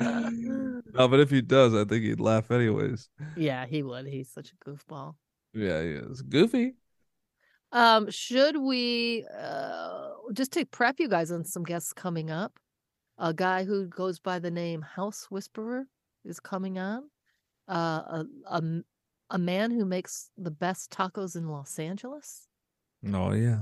No, 0.00 1.08
but 1.08 1.20
if 1.20 1.30
he 1.30 1.40
does, 1.42 1.74
I 1.74 1.84
think 1.84 2.04
he'd 2.04 2.20
laugh 2.20 2.50
anyways. 2.50 3.08
yeah, 3.36 3.66
he 3.66 3.82
would. 3.82 4.06
He's 4.06 4.30
such 4.30 4.52
a 4.52 4.68
goofball. 4.70 5.14
Yeah, 5.54 5.82
he 5.82 5.88
is 5.90 6.22
goofy. 6.22 6.74
Um, 7.72 8.10
should 8.10 8.56
we 8.56 9.24
uh 9.38 10.08
just 10.32 10.52
to 10.52 10.64
prep 10.64 10.98
you 10.98 11.08
guys 11.08 11.30
on 11.30 11.44
some 11.44 11.62
guests 11.64 11.92
coming 11.92 12.30
up? 12.30 12.58
A 13.18 13.32
guy 13.34 13.64
who 13.64 13.86
goes 13.86 14.18
by 14.18 14.38
the 14.38 14.50
name 14.50 14.82
House 14.82 15.26
Whisperer 15.30 15.86
is 16.24 16.40
coming 16.40 16.78
on. 16.78 17.10
Uh, 17.68 18.24
a 18.48 18.62
a 19.32 19.38
man 19.38 19.70
who 19.70 19.84
makes 19.84 20.30
the 20.36 20.50
best 20.50 20.90
tacos 20.90 21.36
in 21.36 21.48
Los 21.48 21.78
Angeles, 21.78 22.48
Oh 23.12 23.30
yeah. 23.30 23.60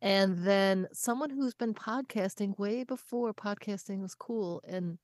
and 0.00 0.46
then 0.46 0.86
someone 0.92 1.30
who's 1.30 1.54
been 1.54 1.74
podcasting 1.74 2.56
way 2.60 2.84
before 2.84 3.34
podcasting 3.34 4.00
was 4.02 4.14
cool, 4.14 4.62
and 4.68 4.98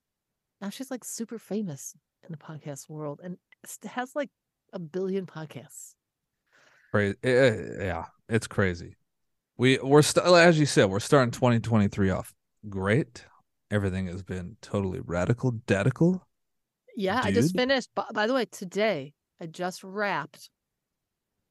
now 0.61 0.70
she's 0.70 0.90
like 0.90 1.05
super 1.05 1.38
famous 1.38 1.94
in 2.25 2.33
the 2.33 2.38
podcast 2.38 2.88
world, 2.88 3.20
and 3.23 3.37
has 3.85 4.14
like 4.14 4.31
a 4.73 4.79
billion 4.79 5.27
podcasts. 5.27 5.94
Crazy. 6.92 7.16
Yeah, 7.23 8.07
it's 8.29 8.46
crazy. 8.46 8.96
We 9.57 9.79
we're 9.79 10.03
st- 10.03 10.27
as 10.27 10.59
you 10.59 10.66
said, 10.66 10.87
we're 10.90 11.01
starting 11.01 11.31
2023 11.31 12.11
off 12.11 12.33
great. 12.68 13.25
Everything 13.70 14.07
has 14.09 14.23
been 14.23 14.57
totally 14.62 15.01
radical, 15.05 15.53
dedical. 15.66 16.27
Yeah, 16.96 17.20
I 17.23 17.31
just 17.31 17.55
finished. 17.57 17.88
By, 17.94 18.05
by 18.12 18.27
the 18.27 18.35
way, 18.35 18.44
today 18.46 19.14
I 19.40 19.46
just 19.46 19.85
wrapped 19.85 20.51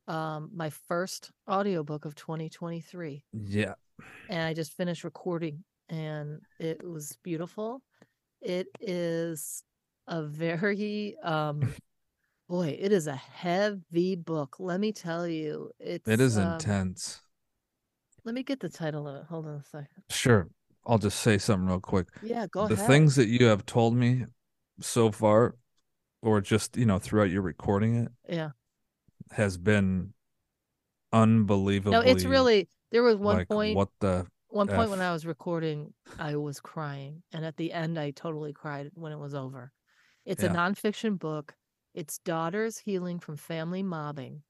um 0.08 0.50
my 0.54 0.70
first 0.72 1.32
audiobook 1.50 2.04
of 2.06 2.16
2023 2.16 3.24
Yeah. 3.32 3.76
and 4.28 4.42
I 4.42 4.56
just 4.56 4.74
finished 4.74 5.04
recording 5.04 5.64
and 5.88 6.42
it 6.60 6.84
was 6.88 7.16
beautiful. 7.24 7.82
It 8.42 8.68
is 8.80 9.64
a 10.08 10.24
very 10.24 11.16
um 11.24 11.74
boy, 12.48 12.78
it 12.80 12.92
is 12.92 13.08
a 13.08 13.16
heavy 13.16 14.16
book. 14.16 14.56
Let 14.60 14.80
me 14.80 14.92
tell 14.92 15.28
you. 15.28 15.72
It's 15.80 16.08
It 16.08 16.20
is 16.20 16.38
um, 16.38 16.54
intense. 16.54 17.22
Let 18.26 18.36
me 18.36 18.44
get 18.44 18.60
the 18.60 18.70
title 18.70 19.08
of 19.08 19.16
it. 19.18 19.24
Hold 19.30 19.46
on 19.46 19.56
a 19.56 19.64
second. 19.64 20.04
Sure. 20.10 20.50
I'll 20.86 20.98
just 20.98 21.20
say 21.20 21.38
something 21.38 21.68
real 21.68 21.80
quick. 21.80 22.08
Yeah, 22.24 22.48
go 22.52 22.68
the 22.68 22.74
ahead. 22.74 22.88
things 22.88 23.16
that 23.16 23.28
you 23.28 23.46
have 23.46 23.66
told 23.66 23.96
me 23.96 24.26
so 24.80 25.12
far, 25.12 25.56
or 26.22 26.42
just 26.42 26.78
you 26.78 26.86
know 26.86 27.00
throughout 27.00 27.30
your 27.30 27.42
recording 27.42 27.96
it, 27.96 28.12
Yeah. 28.28 28.50
has 29.32 29.58
been 29.58 30.14
unbelievably. 31.12 31.92
No, 31.92 32.02
it's 32.02 32.26
really 32.26 32.68
there 32.92 33.04
was 33.04 33.18
one 33.18 33.38
like 33.38 33.48
point 33.48 33.76
what 33.76 33.90
the 34.00 34.26
one 34.50 34.68
point 34.68 34.90
when 34.90 35.02
I 35.02 35.12
was 35.12 35.26
recording, 35.26 35.94
I 36.18 36.36
was 36.36 36.60
crying, 36.60 37.24
and 37.34 37.46
at 37.46 37.58
the 37.58 37.72
end, 37.72 38.00
I 38.00 38.12
totally 38.12 38.54
cried 38.54 38.92
when 38.94 39.12
it 39.12 39.20
was 39.20 39.34
over. 39.34 39.72
It's 40.26 40.44
a 40.44 40.50
nonfiction 40.50 41.18
book. 41.18 41.56
It's 41.94 42.20
daughters 42.20 42.78
healing 42.78 43.20
from 43.20 43.38
family 43.38 43.84
mobbing. 43.84 44.44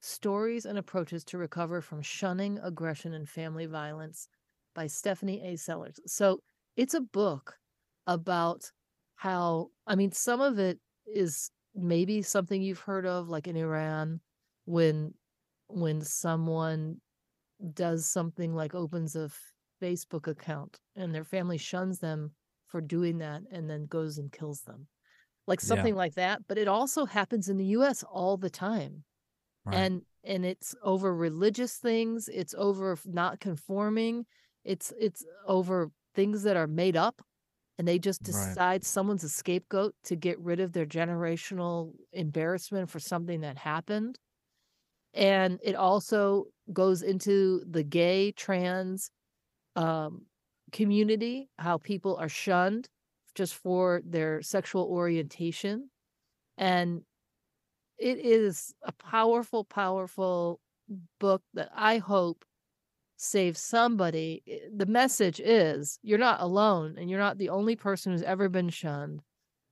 Stories 0.00 0.66
and 0.66 0.78
Approaches 0.78 1.24
to 1.24 1.38
Recover 1.38 1.80
from 1.80 2.00
Shunning, 2.00 2.58
Aggression, 2.62 3.12
and 3.12 3.28
Family 3.28 3.66
Violence 3.66 4.28
by 4.74 4.86
Stephanie 4.86 5.42
A. 5.42 5.56
Sellers. 5.56 5.98
So 6.06 6.40
it's 6.76 6.94
a 6.94 7.00
book 7.00 7.58
about 8.06 8.70
how, 9.16 9.70
I 9.86 9.96
mean, 9.96 10.12
some 10.12 10.40
of 10.40 10.58
it 10.58 10.78
is 11.06 11.50
maybe 11.74 12.22
something 12.22 12.62
you've 12.62 12.80
heard 12.80 13.06
of, 13.06 13.28
like 13.28 13.48
in 13.48 13.56
Iran, 13.56 14.20
when 14.64 15.14
when 15.68 16.00
someone 16.02 17.00
does 17.74 18.06
something 18.06 18.54
like 18.54 18.74
opens 18.74 19.16
a 19.16 19.30
Facebook 19.82 20.26
account 20.26 20.78
and 20.94 21.14
their 21.14 21.24
family 21.24 21.58
shuns 21.58 21.98
them 21.98 22.32
for 22.66 22.80
doing 22.80 23.18
that 23.18 23.42
and 23.50 23.68
then 23.70 23.86
goes 23.86 24.18
and 24.18 24.32
kills 24.32 24.62
them. 24.62 24.88
Like 25.46 25.60
Yeah. 25.62 25.66
something 25.68 25.94
like 25.94 26.14
that, 26.14 26.42
but 26.48 26.58
it 26.58 26.68
also 26.68 27.06
happens 27.06 27.48
in 27.48 27.56
the 27.58 27.66
US 27.66 28.02
all 28.04 28.36
the 28.36 28.50
time. 28.50 29.04
Right. 29.64 29.92
And 29.92 30.02
and 30.24 30.44
it's 30.44 30.74
over 30.82 31.14
religious 31.14 31.76
things, 31.78 32.28
it's 32.28 32.54
over 32.56 32.98
not 33.04 33.40
conforming, 33.40 34.26
it's 34.64 34.92
it's 34.98 35.24
over 35.46 35.90
things 36.14 36.42
that 36.44 36.56
are 36.56 36.66
made 36.66 36.96
up 36.96 37.22
and 37.78 37.86
they 37.88 37.98
just 37.98 38.22
Right. 38.22 38.24
decide 38.24 38.84
someone's 38.84 39.24
a 39.24 39.28
scapegoat 39.28 39.94
to 40.04 40.16
get 40.16 40.38
rid 40.40 40.60
of 40.60 40.72
their 40.72 40.86
generational 40.86 41.92
embarrassment 42.12 42.90
for 42.90 43.00
something 43.00 43.42
that 43.42 43.58
happened. 43.58 44.18
And 45.14 45.60
it 45.62 45.74
also 45.74 46.46
goes 46.72 47.02
into 47.02 47.62
the 47.68 47.82
gay, 47.82 48.32
trans 48.32 49.10
um, 49.76 50.22
community, 50.72 51.48
how 51.58 51.78
people 51.78 52.16
are 52.16 52.28
shunned 52.28 52.88
just 53.34 53.54
for 53.54 54.02
their 54.04 54.42
sexual 54.42 54.84
orientation. 54.84 55.90
And 56.58 57.02
it 57.98 58.18
is 58.18 58.74
a 58.82 58.92
powerful, 58.92 59.64
powerful 59.64 60.60
book 61.18 61.42
that 61.54 61.70
I 61.74 61.98
hope 61.98 62.44
saves 63.16 63.60
somebody. 63.60 64.42
The 64.74 64.86
message 64.86 65.40
is 65.40 65.98
you're 66.02 66.18
not 66.18 66.40
alone 66.40 66.96
and 66.98 67.08
you're 67.08 67.18
not 67.18 67.38
the 67.38 67.48
only 67.48 67.76
person 67.76 68.12
who's 68.12 68.22
ever 68.22 68.48
been 68.48 68.68
shunned. 68.68 69.22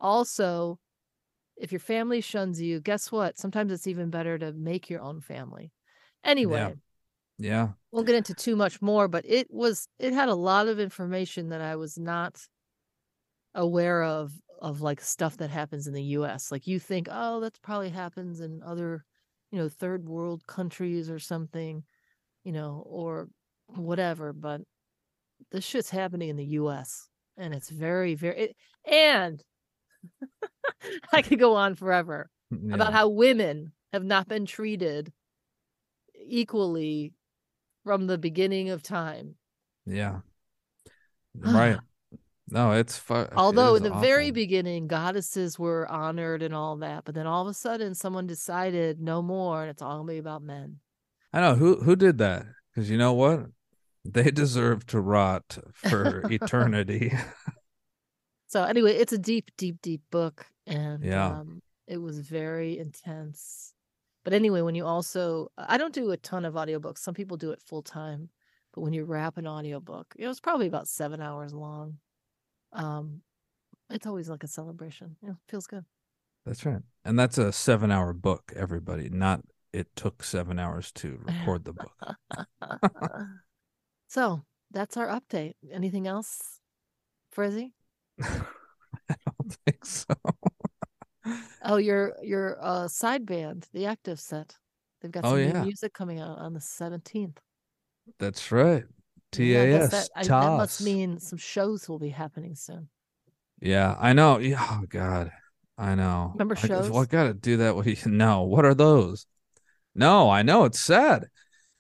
Also, 0.01 0.79
if 1.57 1.71
your 1.71 1.81
family 1.81 2.21
shuns 2.21 2.61
you, 2.61 2.81
guess 2.81 3.13
what? 3.13 3.39
Sometimes 3.39 3.73
it's 3.73 3.87
even 3.87 4.11
better 4.11 4.39
to 4.39 4.53
make 4.53 4.91
your 4.91 5.01
own 5.01 5.21
family. 5.21 5.73
Anyway, 6.25 6.59
yeah. 6.59 6.73
won't 7.93 8.07
get 8.07 8.17
into 8.17 8.35
too 8.35 8.57
much 8.57 8.81
more, 8.81 9.09
but 9.09 9.25
it 9.27 9.49
was 9.51 9.89
it 9.99 10.13
had 10.13 10.29
a 10.29 10.35
lot 10.35 10.69
of 10.69 10.81
information 10.81 11.51
that 11.51 11.61
I 11.61 11.77
was 11.77 11.99
not 11.99 12.41
aware 13.55 14.03
of 14.03 14.33
of 14.61 14.81
like 14.81 15.01
stuff 15.01 15.37
that 15.39 15.51
happens 15.51 15.87
in 15.87 15.95
the 15.95 16.03
US. 16.03 16.51
Like 16.51 16.67
you 16.67 16.79
think, 16.79 17.09
oh, 17.11 17.41
that 17.41 17.61
probably 17.63 17.91
happens 17.91 18.41
in 18.41 18.63
other, 18.65 19.05
you 19.51 19.59
know, 19.59 19.69
third 19.69 20.09
world 20.09 20.47
countries 20.47 21.11
or 21.11 21.19
something, 21.19 21.85
you 22.45 22.53
know, 22.53 22.83
or 22.87 23.29
whatever, 23.67 24.33
but 24.33 24.63
this 25.51 25.65
shit's 25.65 25.91
happening 25.91 26.31
in 26.31 26.37
the 26.37 26.45
US 26.45 27.09
and 27.37 27.55
it's 27.55 27.71
very 27.71 28.15
very 28.15 28.39
it, 28.39 28.57
and 28.85 29.43
I 31.13 31.23
could 31.23 31.39
go 31.39 31.55
on 31.55 31.75
forever 31.75 32.31
mm, 32.53 32.69
yeah. 32.69 32.75
about 32.75 32.93
how 32.93 33.09
women 33.09 33.73
have 33.93 34.05
not 34.05 34.29
been 34.29 34.47
treated 34.47 35.13
equally 36.27 37.13
from 37.85 38.07
the 38.07 38.19
beginning 38.19 38.71
of 38.71 38.83
time. 38.83 39.35
Yeah. 39.87 40.21
Right. 41.37 41.79
No, 42.49 42.73
it's 42.73 42.97
fu- 42.99 43.27
Although 43.37 43.75
is 43.75 43.83
in 43.83 43.91
the 43.91 43.99
very 44.01 44.31
beginning, 44.31 44.87
goddesses 44.87 45.59
were 45.59 45.91
honored 45.91 46.43
and 46.43 46.55
all 46.55 46.77
that, 46.77 47.05
but 47.05 47.15
then 47.15 47.27
all 47.27 47.43
of 47.43 47.49
a 47.49 47.55
sudden, 47.55 47.95
someone 47.95 48.27
decided 48.27 49.01
no 49.01 49.23
more, 49.23 49.63
and 49.63 49.71
it's 49.71 49.81
all 49.83 49.97
gonna 49.99 50.13
be 50.13 50.19
about 50.19 50.43
men. 50.43 50.77
I 51.33 51.41
know 51.41 51.55
who 51.57 51.81
who 51.83 51.97
did 51.97 52.19
that 52.19 52.45
because 52.71 52.91
you 52.91 52.99
know 52.99 53.15
what 53.15 53.47
they 54.05 54.31
deserve 54.31 54.87
to 54.89 55.01
rot 55.01 55.59
for 55.75 56.23
eternity. 56.31 57.13
So 58.47 58.63
anyway, 58.63 58.93
it's 58.95 59.13
a 59.13 59.19
deep, 59.19 59.51
deep, 59.57 59.83
deep 59.83 60.03
book, 60.13 60.47
and 60.65 61.03
Yeah. 61.03 61.27
um, 61.41 61.61
it 61.89 61.99
was 61.99 62.21
very 62.21 62.79
intense. 62.79 63.74
But 64.25 64.33
anyway, 64.33 64.63
when 64.63 64.75
you 64.75 64.87
also, 64.87 65.51
I 65.57 65.77
don't 65.77 65.95
do 65.95 66.11
a 66.11 66.17
ton 66.17 66.45
of 66.45 66.55
audiobooks. 66.55 66.99
Some 66.99 67.15
people 67.15 67.37
do 67.37 67.53
it 67.53 67.61
full 67.61 67.83
time, 67.83 68.31
but 68.73 68.81
when 68.81 68.95
you 68.95 69.05
wrap 69.05 69.37
an 69.37 69.47
audiobook, 69.47 70.15
it 70.19 70.27
was 70.27 70.41
probably 70.41 70.67
about 70.67 70.89
seven 70.89 71.21
hours 71.21 71.53
long. 71.53 71.99
Um, 72.73 73.21
it's 73.91 74.07
always 74.07 74.29
like 74.29 74.43
a 74.43 74.49
celebration. 74.49 75.17
Yeah, 75.23 75.35
feels 75.49 75.67
good. 75.67 75.85
That's 76.47 76.65
right, 76.65 76.83
and 77.05 77.19
that's 77.19 77.39
a 77.39 77.53
seven-hour 77.53 78.13
book. 78.15 78.53
Everybody, 78.55 79.09
not 79.09 79.43
it 79.73 79.89
took 79.97 80.23
seven 80.23 80.59
hours 80.59 80.93
to 80.93 81.19
record 81.25 81.65
the 81.65 81.73
book. 81.73 82.17
so 84.09 84.45
that's 84.71 84.97
our 84.97 85.09
update. 85.09 85.55
Anything 85.73 86.07
else, 86.07 86.61
Frizzy? 87.31 87.73
I 88.23 89.17
don't 89.27 89.57
think 89.67 89.85
so. 89.85 90.15
Oh, 91.63 91.77
your 91.77 92.15
your 92.23 92.59
uh 92.61 92.89
side 92.89 93.25
band, 93.27 93.67
the 93.73 93.87
active 93.87 94.21
set. 94.21 94.57
They've 95.01 95.11
got 95.11 95.25
Oh, 95.25 95.31
some 95.31 95.53
new 95.53 95.65
music 95.65 95.93
coming 95.95 96.21
out 96.21 96.39
on 96.39 96.53
the 96.53 96.61
seventeenth. 96.61 97.41
That's 98.19 98.53
right. 98.53 98.85
Yeah, 99.37 99.63
I 99.63 99.67
TAS. 99.67 99.91
that, 99.91 100.09
I, 100.15 100.23
that 100.25 100.57
must 100.57 100.81
mean 100.83 101.19
some 101.19 101.39
shows 101.39 101.89
will 101.89 101.99
be 101.99 102.11
happening 102.11 102.55
soon. 102.55 102.89
Yeah, 103.61 103.97
I 103.99 104.13
know. 104.13 104.39
Yeah, 104.39 104.65
oh 104.71 104.85
God, 104.89 105.31
I 105.79 105.95
know. 105.95 106.31
Remember 106.35 106.57
I, 106.63 106.69
guess- 106.69 106.89
Well, 106.89 107.03
I 107.03 107.07
gotta 107.07 107.35
do 107.35 107.57
that. 107.59 107.75
What 107.75 107.87
you 107.87 107.97
no? 108.07 108.43
What 108.43 108.65
are 108.65 108.75
those? 108.75 109.27
No, 109.95 110.31
I 110.31 110.43
know 110.43 110.65
it's 110.65 110.81
sad. 110.81 111.27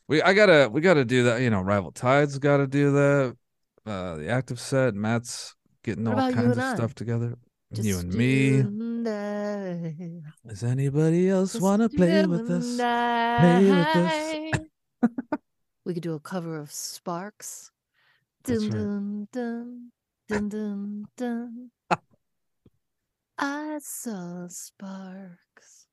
We 0.08 0.22
I 0.22 0.32
gotta 0.34 0.68
we 0.70 0.80
gotta 0.80 1.04
do 1.04 1.24
that. 1.24 1.40
You 1.42 1.50
know, 1.50 1.60
Rival 1.60 1.92
Tides 1.92 2.38
got 2.38 2.58
to 2.58 2.66
do 2.66 2.92
that. 2.92 3.36
Uh, 3.86 4.16
the 4.16 4.28
active 4.28 4.58
set. 4.60 4.94
Matt's 4.94 5.54
getting 5.82 6.04
What 6.04 6.18
all 6.18 6.32
kinds 6.32 6.56
of 6.56 6.64
I? 6.64 6.74
stuff 6.74 6.94
together. 6.94 7.36
You 7.78 7.98
and 7.98 8.12
me. 8.14 8.62
Does 10.46 10.62
anybody 10.62 11.28
else 11.28 11.60
wanna 11.60 11.88
play 11.88 12.24
with 12.26 12.50
us? 12.50 12.76
Play 12.76 13.70
with 13.70 13.96
us. 13.96 15.10
We 15.84 15.92
could 15.94 16.02
do 16.02 16.14
a 16.14 16.20
cover 16.20 16.58
of 16.58 16.70
Sparks. 16.72 17.70
That's 18.44 18.66
Dun, 18.68 19.20
right. 19.22 19.30
dun, 19.32 19.90
dun, 20.28 20.48
dun, 20.48 21.06
dun, 21.16 21.70
dun. 21.90 22.00
I 23.38 23.78
saw 23.82 24.46
sparks. 24.48 25.86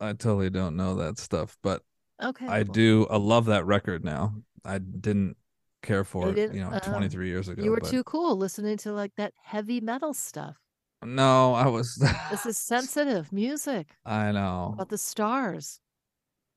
I 0.00 0.12
totally 0.14 0.50
don't 0.50 0.76
know 0.76 0.94
that 0.96 1.18
stuff, 1.18 1.56
but 1.62 1.82
Okay. 2.22 2.46
I 2.46 2.62
well, 2.62 2.72
do. 2.72 3.06
I 3.10 3.16
love 3.16 3.46
that 3.46 3.66
record 3.66 4.04
now. 4.04 4.34
I 4.64 4.78
didn't 4.78 5.36
care 5.82 6.04
for 6.04 6.28
You 6.28 6.36
it, 6.36 6.54
you 6.54 6.60
know, 6.60 6.70
Oh. 6.72 6.78
23 6.78 7.28
years 7.28 7.48
ago. 7.48 7.62
You 7.62 7.70
were 7.70 7.80
but 7.80 7.90
too 7.90 8.04
cool 8.04 8.36
listening 8.36 8.76
to 8.78 8.92
like 8.92 9.14
that 9.16 9.32
heavy 9.42 9.80
metal 9.80 10.14
stuff. 10.14 10.56
No, 11.04 11.54
I 11.54 11.66
was. 11.68 11.96
This 12.30 12.46
is 12.46 12.58
sensitive 12.58 13.32
music 13.32 13.88
I 14.04 14.32
know. 14.32 14.72
about 14.74 14.88
the 14.88 14.98
stars 14.98 15.80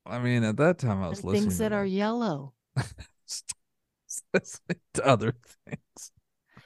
I 0.06 0.20
mean, 0.20 0.44
at 0.44 0.58
that 0.58 0.80
time, 0.80 1.00
I 1.00 1.04
and 1.04 1.10
was 1.12 1.24
listening 1.24 1.42
things 1.44 1.58
to, 1.58 1.64
that 1.64 1.72
are 1.74 1.84
like, 1.86 1.94
yellow. 1.94 2.54
listening 4.34 4.80
to 4.96 5.06
other 5.08 5.34
things. 5.66 6.12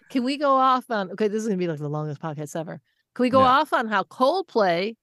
Can 0.09 0.23
we 0.23 0.37
go 0.37 0.55
off 0.55 0.89
on? 0.89 1.11
Okay, 1.11 1.27
this 1.27 1.41
is 1.43 1.47
gonna 1.47 1.57
be 1.57 1.67
like 1.67 1.79
the 1.79 1.89
longest 1.89 2.21
podcast 2.21 2.55
ever. 2.55 2.81
Can 3.15 3.23
we 3.23 3.29
go 3.29 3.41
Yeah. 3.41 3.59
off 3.59 3.73
on 3.73 3.87
how 3.87 4.03
Coldplay, 4.03 4.95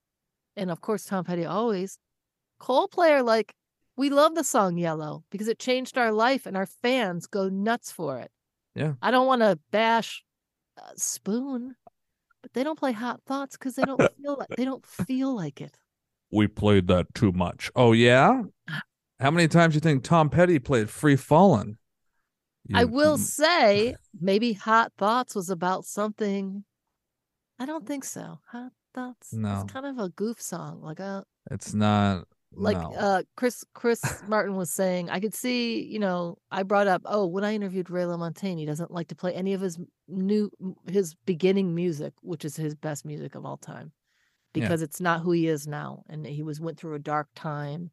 and 0.56 0.70
of 0.70 0.80
course 0.80 1.04
Tom 1.04 1.24
Petty 1.24 1.44
always, 1.44 1.98
Coldplay 2.60 3.10
are 3.10 3.22
like 3.22 3.54
we 3.96 4.10
love 4.10 4.34
the 4.34 4.42
song 4.44 4.76
Yellow 4.76 5.22
because 5.30 5.46
it 5.46 5.58
changed 5.58 5.96
our 5.96 6.10
life 6.12 6.46
and 6.46 6.56
our 6.56 6.66
fans 6.66 7.26
go 7.26 7.48
nuts 7.48 7.92
for 7.92 8.18
it. 8.18 8.30
Yeah. 8.74 8.94
I 9.00 9.12
don't 9.12 9.26
want 9.28 9.42
to 9.42 9.58
bash 9.70 10.24
uh, 10.76 10.90
Spoon, 10.96 11.76
they 12.55 12.64
don't 12.64 12.79
play 12.79 12.93
Hot 12.93 13.21
Thoughts 13.27 13.57
because 13.57 13.75
they 13.75 13.85
don't 13.85 14.01
feel 14.23 14.37
like 14.38 14.49
they 14.57 14.64
don't 14.64 14.87
feel 14.87 15.35
like 15.35 15.61
it. 15.61 15.77
We 16.33 16.47
played 16.49 16.88
that 16.88 17.14
too 17.14 17.33
much. 17.33 17.71
Oh 17.77 17.93
yeah. 17.93 18.43
How 19.21 19.31
many 19.31 19.47
times 19.49 19.75
do 19.75 19.77
you 19.77 19.81
think 19.81 20.03
Tom 20.03 20.31
Petty 20.31 20.59
played 20.59 20.90
"Free 20.90 21.17
Fallin'"? 21.17 21.79
I 22.73 22.85
will 22.85 23.19
say 23.19 23.95
maybe 24.19 24.55
Hot 24.55 24.93
Thoughts 24.97 25.35
was 25.35 25.51
about 25.51 25.85
something. 25.85 26.64
I 27.59 27.67
don't 27.67 27.87
think 27.87 28.05
so. 28.05 28.38
Hot 28.51 28.73
Thoughts. 28.95 29.33
No. 29.33 29.61
It's 29.61 29.73
kind 29.73 29.87
of 29.87 29.99
a 29.99 30.09
goof 30.09 30.40
song, 30.40 30.81
like 30.81 31.01
a 31.01 31.25
It's 31.51 31.75
not 31.75 32.27
like 32.57 32.77
no. 32.79 32.95
uh 32.99 33.23
Chris 33.37 33.64
Chris 33.75 34.23
Martin 34.27 34.57
was 34.57 34.71
saying. 34.71 35.11
I 35.11 35.21
could 35.21 35.35
see, 35.35 35.83
you 35.83 35.99
know, 35.99 36.38
I 36.51 36.62
brought 36.62 36.87
up, 36.87 37.03
oh, 37.05 37.27
when 37.27 37.45
I 37.45 37.55
interviewed 37.55 37.90
Ray 37.90 38.03
LaMontagne, 38.05 38.59
he 38.59 38.67
doesn't 38.67 38.90
like 38.90 39.09
to 39.09 39.14
play 39.14 39.35
any 39.35 39.53
of 39.55 39.61
his 39.61 39.79
new 40.09 40.51
his 40.88 41.14
beginning 41.27 41.75
music, 41.75 42.12
which 42.23 42.45
is 42.45 42.57
his 42.57 42.75
best 42.75 43.05
music 43.05 43.35
of 43.35 43.45
all 43.45 43.57
time, 43.57 43.93
Yeah. 44.55 44.62
because 44.62 44.83
it's 44.83 45.01
not 45.01 45.21
who 45.21 45.33
he 45.33 45.49
is 45.49 45.67
now, 45.67 46.05
and 46.09 46.27
he 46.27 46.43
was 46.43 46.61
went 46.61 46.79
through 46.79 46.95
a 46.95 46.99
dark 46.99 47.29
time. 47.35 47.90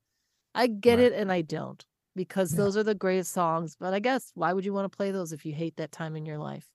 I 0.54 0.67
get 0.67 1.00
Right. 1.00 1.06
it, 1.08 1.13
and 1.13 1.32
I 1.32 1.41
don't 1.41 1.86
because 2.15 2.52
Yeah. 2.52 2.58
those 2.58 2.78
are 2.78 2.84
the 2.84 2.95
greatest 2.95 3.32
songs. 3.34 3.76
But 3.80 3.93
I 3.93 4.00
guess 4.00 4.32
why 4.36 4.54
would 4.54 4.65
you 4.65 4.74
want 4.74 4.91
to 4.91 4.95
play 4.95 5.12
those 5.12 5.32
if 5.34 5.45
you 5.45 5.54
hate 5.54 5.78
that 5.78 5.91
time 5.91 6.15
in 6.15 6.26
your 6.26 6.38
life? 6.38 6.67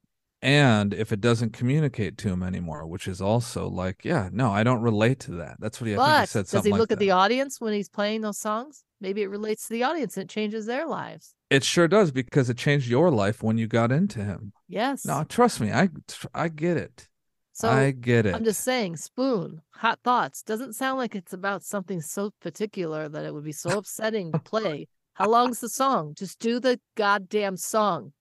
And 0.43 0.93
if 0.95 1.13
it 1.13 1.21
doesn't 1.21 1.53
communicate 1.53 2.19
to 2.19 2.29
him 2.29 2.43
anymore, 2.43 2.87
which 2.87 3.09
is 3.09 3.21
also 3.21 3.69
like, 3.69 4.05
yeah, 4.05 4.29
no, 4.33 4.51
I 4.51 4.63
don't 4.63 4.83
relate 4.83 5.21
to 5.21 5.33
that. 5.33 5.57
That's 5.61 5.81
what 5.81 5.89
he, 5.89 5.97
I 5.97 6.01
think 6.01 6.19
he 6.19 6.23
But 6.23 6.29
said 6.29 6.47
does 6.49 6.65
he 6.65 6.73
like 6.73 6.79
look 6.79 6.93
at 6.93 6.99
that. 6.99 7.05
the 7.05 7.11
audience 7.13 7.61
when 7.61 7.73
he's 7.73 7.89
playing 7.89 8.21
those 8.21 8.39
songs? 8.39 8.85
Maybe 9.01 9.23
it 9.23 9.29
relates 9.31 9.67
to 9.69 9.75
the 9.75 9.83
audience 9.85 10.17
and 10.17 10.25
it 10.25 10.31
changes 10.31 10.67
their 10.67 10.87
lives. 10.87 11.35
It 11.51 11.65
sure 11.65 11.89
does 11.89 12.11
because 12.11 12.51
it 12.51 12.59
changed 12.59 12.89
your 12.89 13.11
life 13.11 13.43
when 13.43 13.59
you 13.59 13.67
got 13.67 13.93
into 13.93 14.23
him. 14.25 14.53
Yes. 14.69 15.05
No, 15.05 15.25
trust 15.25 15.61
me, 15.61 15.73
I 15.73 15.89
I 16.35 16.49
get 16.49 16.77
it. 16.77 17.09
so 17.53 17.69
I 17.69 17.91
get 17.93 18.27
it. 18.27 18.35
I'm 18.35 18.45
just 18.45 18.63
saying, 18.63 18.97
Spoon, 18.97 19.63
Hot 19.77 20.01
Thoughts 20.03 20.43
doesn't 20.43 20.75
sound 20.75 20.99
like 20.99 21.15
it's 21.15 21.33
about 21.33 21.63
something 21.63 22.01
so 22.01 22.31
particular 22.41 23.09
that 23.09 23.25
it 23.25 23.33
would 23.33 23.45
be 23.45 23.53
so 23.53 23.79
upsetting 23.79 24.33
to 24.33 24.39
play. 24.45 24.89
How 25.15 25.29
long's 25.29 25.61
the 25.61 25.69
song? 25.69 26.15
Just 26.15 26.39
do 26.41 26.59
the 26.61 26.81
goddamn 26.97 27.57
song. 27.57 28.13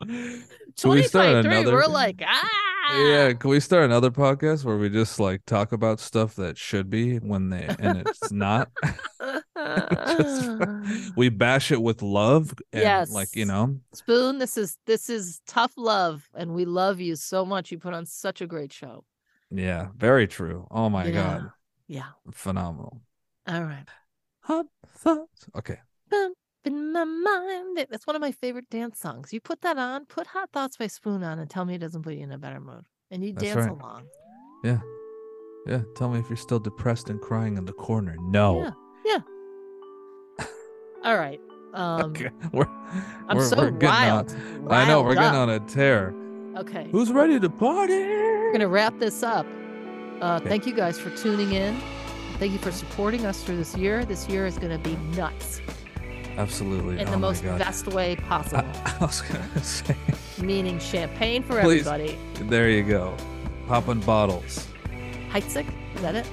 Start 0.00 0.12
2023, 0.76 1.40
another? 1.60 1.72
we're 1.74 1.86
like, 1.86 2.22
ah. 2.26 2.48
Yeah, 3.06 3.32
can 3.34 3.50
we 3.50 3.60
start 3.60 3.84
another 3.84 4.10
podcast 4.10 4.64
where 4.64 4.76
we 4.76 4.88
just 4.88 5.20
like 5.20 5.44
talk 5.46 5.70
about 5.72 6.00
stuff 6.00 6.34
that 6.36 6.58
should 6.58 6.90
be 6.90 7.18
when 7.18 7.50
they 7.50 7.64
and 7.78 7.98
it's 8.06 8.32
not? 8.32 8.70
Just- 9.56 11.12
we 11.16 11.28
bash 11.28 11.70
it 11.70 11.80
with 11.82 12.02
love 12.02 12.52
and 12.72 13.10
like 13.10 13.36
you 13.36 13.44
know, 13.44 13.78
Spoon, 13.92 14.38
this 14.38 14.56
is 14.56 14.76
this 14.86 15.10
is 15.10 15.40
tough 15.46 15.72
love, 15.76 16.28
and 16.34 16.52
we 16.54 16.64
love 16.64 16.98
you 16.98 17.14
so 17.14 17.44
much. 17.44 17.70
You 17.70 17.78
put 17.78 17.92
on 17.94 18.06
such 18.06 18.40
a 18.40 18.46
great 18.46 18.72
show. 18.72 19.04
yeah, 19.50 19.88
very 19.96 20.26
true. 20.26 20.66
Oh 20.70 20.88
my 20.88 21.04
Yeah. 21.04 21.12
god, 21.12 21.50
Yeah. 21.88 22.06
phenomenal. 22.32 23.02
All 23.46 23.62
right. 23.62 23.86
Hot 24.44 24.66
thoughts. 24.96 25.46
Okay, 25.56 25.78
in 26.64 26.92
my 26.92 27.04
mind. 27.04 27.76
That- 27.76 27.88
That's 27.90 28.06
one 28.06 28.16
of 28.16 28.20
my 28.22 28.32
favorite 28.32 28.68
dance 28.70 28.98
songs. 29.00 29.32
You 29.32 29.40
put 29.40 29.60
that 29.62 29.78
on, 29.78 30.06
put 30.06 30.26
Hot 30.28 30.50
Thoughts 30.52 30.76
by 30.76 30.86
Spoon 30.88 31.22
on, 31.24 31.38
and 31.38 31.48
tell 31.50 31.64
me 31.64 31.74
it 31.74 31.78
doesn't 31.78 32.02
put 32.02 32.14
you 32.14 32.24
in 32.24 32.32
a 32.32 32.38
better 32.38 32.60
mood. 32.60 32.84
And 33.10 33.24
you 33.24 33.32
That's 33.32 33.44
dance 33.44 33.66
right. 33.66 33.70
along. 33.70 34.04
yeah. 34.64 34.78
Yeah. 35.66 35.82
Tell 35.96 36.08
me 36.08 36.18
if 36.18 36.28
you're 36.30 36.36
still 36.36 36.58
depressed 36.60 37.10
and 37.10 37.20
crying 37.20 37.56
in 37.58 37.64
the 37.66 37.72
corner. 37.72 38.16
No. 38.20 38.72
Yeah. 39.04 39.18
All 41.04 41.16
right. 41.16 41.40
Um, 41.72 42.00
okay, 42.10 42.30
we're 42.52 42.66
I'm 43.28 43.36
we're, 43.36 43.44
so 43.46 43.56
we're 43.56 43.70
getting 43.70 43.88
riled. 43.90 44.32
on. 44.32 44.72
I 44.72 44.88
know 44.88 45.02
we're 45.02 45.14
riled 45.14 45.18
getting 45.18 45.38
on 45.38 45.50
a 45.50 45.60
tear. 45.60 46.12
Okay. 46.56 46.88
Who's 46.90 47.12
ready 47.12 47.38
to 47.38 47.48
party? 47.48 47.94
We're 47.94 48.50
gonna 48.50 48.66
wrap 48.66 48.98
this 48.98 49.22
up. 49.22 49.46
Uh, 50.20 50.38
Okay. 50.40 50.48
Thank 50.48 50.66
you 50.66 50.74
guys 50.74 50.98
for 50.98 51.10
tuning 51.16 51.52
in. 51.52 51.80
Thank 52.40 52.50
you 52.50 52.58
for 52.58 52.72
supporting 52.72 53.24
us 53.24 53.44
through 53.44 53.58
this 53.58 53.76
year. 53.76 54.04
This 54.04 54.28
year 54.28 54.46
is 54.46 54.58
gonna 54.58 54.78
be 54.80 54.96
nuts 55.16 55.60
Absolutely. 56.36 56.98
in 57.00 57.08
oh 57.08 57.10
the 57.10 57.18
most 57.18 57.42
God. 57.44 57.58
best 57.58 57.86
way 57.88 58.16
possible. 58.16 58.64
I 58.84 58.96
was 59.00 59.20
gonna 59.22 59.62
say. 59.64 59.96
Meaning 60.40 60.78
champagne 60.78 61.42
for 61.42 61.60
Please. 61.60 61.86
everybody. 61.86 62.18
There 62.48 62.70
you 62.70 62.82
go. 62.82 63.16
Popping 63.66 64.00
bottles. 64.00 64.66
Heitzig, 65.30 65.66
is 65.94 66.02
that 66.02 66.14
it? 66.14 66.26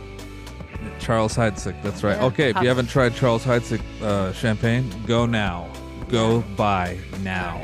Charles 1.00 1.36
Heidsieck. 1.36 1.82
That's 1.84 2.04
right. 2.04 2.18
Yeah, 2.18 2.26
okay, 2.26 2.50
if 2.52 2.62
you 2.62 2.68
haven't 2.68 2.88
tried 2.88 3.16
Charles 3.16 3.44
Heidsieck 3.44 3.82
uh, 4.02 4.32
champagne, 4.34 4.90
go 5.06 5.26
now. 5.26 5.70
Go 6.10 6.42
buy 6.56 6.98
now. 7.22 7.58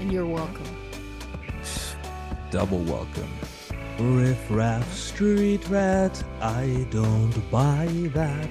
And 0.00 0.12
you're 0.12 0.26
welcome. 0.26 0.64
Double 2.50 2.78
welcome. 2.78 3.28
Riff 3.98 4.50
Raff 4.50 4.92
Street 4.92 5.68
Rat, 5.68 6.22
I 6.40 6.86
don't 6.90 7.50
buy 7.50 7.86
that. 8.14 8.48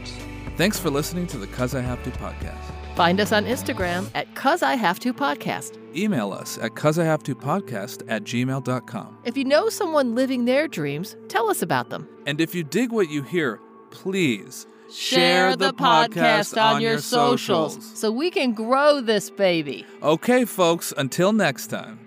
Thanks 0.56 0.80
for 0.80 0.90
listening 0.90 1.28
to 1.28 1.38
the 1.38 1.48
Cuz 1.48 1.74
I 1.76 1.82
Have 1.82 2.02
to 2.04 2.12
podcast. 2.12 2.72
Find 2.96 3.20
us 3.20 3.32
on 3.32 3.46
Instagram 3.46 4.10
at 4.14 4.34
Cuz 4.36 4.62
I 4.64 4.76
Have 4.76 5.00
to 5.00 5.14
Podcast. 5.14 5.78
Email 5.96 6.32
us 6.32 6.58
at 6.58 6.76
cuz 6.76 7.00
I 7.00 7.04
have 7.06 7.24
to 7.24 7.36
podcast 7.36 8.04
at 8.08 8.24
gmail.com. 8.24 9.18
If 9.24 9.38
you 9.38 9.46
know 9.46 9.70
someone 9.70 10.16
living 10.16 10.46
their 10.46 10.68
dreams, 10.68 11.16
tell 11.28 11.50
us 11.50 11.62
about 11.62 11.90
them. 11.90 12.08
And 12.26 12.40
if 12.42 12.54
you 12.56 12.64
dig 12.64 12.92
what 12.92 13.10
you 13.10 13.24
hear, 13.24 13.60
please 13.92 14.68
Share 14.92 15.56
the 15.56 15.72
podcast 15.74 16.62
on 16.62 16.82
your 16.82 17.00
socials 17.00 17.80
so 17.98 18.12
we 18.12 18.30
can 18.30 18.52
grow 18.54 19.00
this 19.00 19.30
baby. 19.30 19.86
Okay, 20.04 20.44
folks, 20.44 20.94
until 20.98 21.32
next 21.32 21.68
time. 21.68 22.01